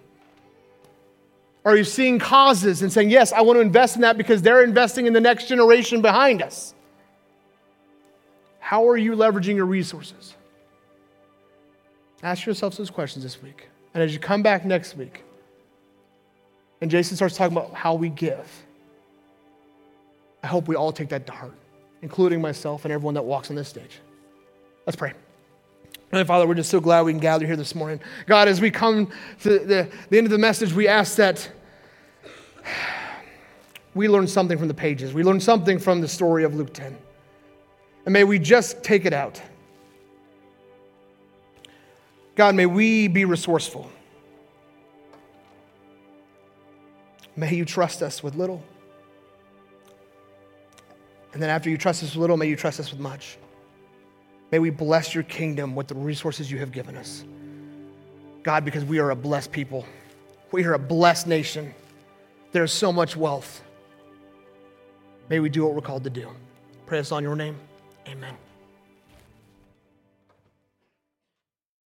Are 1.66 1.76
you 1.76 1.84
seeing 1.84 2.18
causes 2.18 2.82
and 2.82 2.94
saying, 2.94 3.10
Yes, 3.10 3.34
I 3.34 3.42
want 3.42 3.58
to 3.58 3.62
invest 3.62 3.98
in 3.98 4.04
that 4.04 4.16
because 4.16 4.42
they're 4.42 4.64
investing 4.64 5.06
in 5.06 5.12
the 5.12 5.20
next 5.20 5.50
generation 5.50 6.02
behind 6.02 6.42
us? 6.42 6.74
How 8.60 8.88
are 8.88 8.96
you 8.96 9.18
leveraging 9.18 9.58
your 9.58 9.66
resources? 9.66 10.34
Ask 12.24 12.46
yourselves 12.46 12.78
those 12.78 12.90
questions 12.90 13.22
this 13.22 13.44
week. 13.44 13.68
And 13.94 14.02
as 14.02 14.14
you 14.14 14.20
come 14.20 14.44
back 14.44 14.64
next 14.64 14.96
week, 14.96 15.26
and 16.80 16.90
Jason 16.90 17.18
starts 17.18 17.36
talking 17.36 17.58
about 17.58 17.74
how 17.74 17.96
we 17.96 18.08
give, 18.08 18.50
I 20.46 20.48
hope 20.48 20.68
we 20.68 20.76
all 20.76 20.92
take 20.92 21.10
that 21.10 21.26
to 21.26 21.32
heart, 21.32 21.56
including 22.04 22.40
myself 22.40 22.86
and 22.86 22.92
everyone 22.92 23.16
that 23.16 23.24
walks 23.24 23.50
on 23.50 23.56
this 23.56 23.68
stage. 23.68 24.00
Let's 24.86 24.96
pray. 24.96 25.14
And 26.12 26.28
Father, 26.28 26.46
we're 26.46 26.54
just 26.54 26.70
so 26.70 26.80
glad 26.80 27.02
we 27.02 27.14
can 27.14 27.20
gather 27.20 27.48
here 27.48 27.56
this 27.56 27.74
morning. 27.74 28.00
God, 28.28 28.48
as 28.48 28.62
we 28.62 28.70
come 28.70 29.12
to 29.42 29.58
the, 29.58 29.90
the 30.12 30.18
end 30.20 30.28
of 30.28 30.30
the 30.30 30.38
message, 30.38 30.72
we 30.72 30.88
ask 30.88 31.16
that 31.16 31.50
we 33.96 34.08
learn 34.08 34.28
something 34.28 34.60
from 34.60 34.68
the 34.68 34.76
pages. 34.76 35.16
We 35.16 35.24
learn 35.24 35.40
something 35.40 35.80
from 35.80 36.00
the 36.00 36.08
story 36.08 36.44
of 36.44 36.54
Luke 36.54 36.76
10. 36.76 36.96
And 38.06 38.14
may 38.14 38.24
we 38.24 38.38
just 38.38 38.84
take 38.84 39.06
it 39.06 39.14
out. 39.14 39.42
God, 42.36 42.54
may 42.54 42.68
we 42.68 43.08
be 43.08 43.26
resourceful. 43.26 43.90
May 47.36 47.56
you 47.56 47.66
trust 47.66 48.04
us 48.04 48.22
with 48.22 48.36
little. 48.36 48.64
And 51.36 51.44
then 51.44 51.50
after 51.50 51.70
you 51.70 51.78
trust 51.78 52.02
us 52.02 52.12
with 52.12 52.22
little, 52.22 52.38
may 52.38 52.48
you 52.48 52.56
trust 52.56 52.80
us 52.80 52.92
with 52.92 53.00
much. 53.02 53.38
May 54.52 54.60
we 54.60 54.70
bless 54.70 55.14
your 55.14 55.26
kingdom 55.26 55.76
with 55.76 55.90
the 55.90 55.94
resources 55.94 56.50
you 56.50 56.60
have 56.60 56.72
given 56.72 56.96
us. 56.96 57.26
God, 58.42 58.64
because 58.64 58.86
we 58.86 59.00
are 59.00 59.10
a 59.10 59.18
blessed 59.18 59.52
people, 59.52 59.86
we 60.54 60.64
are 60.64 60.76
a 60.76 60.80
blessed 60.80 61.28
nation. 61.28 61.74
There's 62.54 62.72
so 62.72 62.94
much 62.94 63.18
wealth. 63.18 63.62
May 65.28 65.42
we 65.42 65.50
do 65.50 65.66
what 65.66 65.76
we're 65.76 65.82
called 65.82 66.06
to 66.06 66.10
do. 66.10 66.30
Pray 66.86 67.00
us 67.00 67.12
on 67.12 67.22
your 67.22 67.36
name. 67.36 67.58
Amen. 68.08 68.38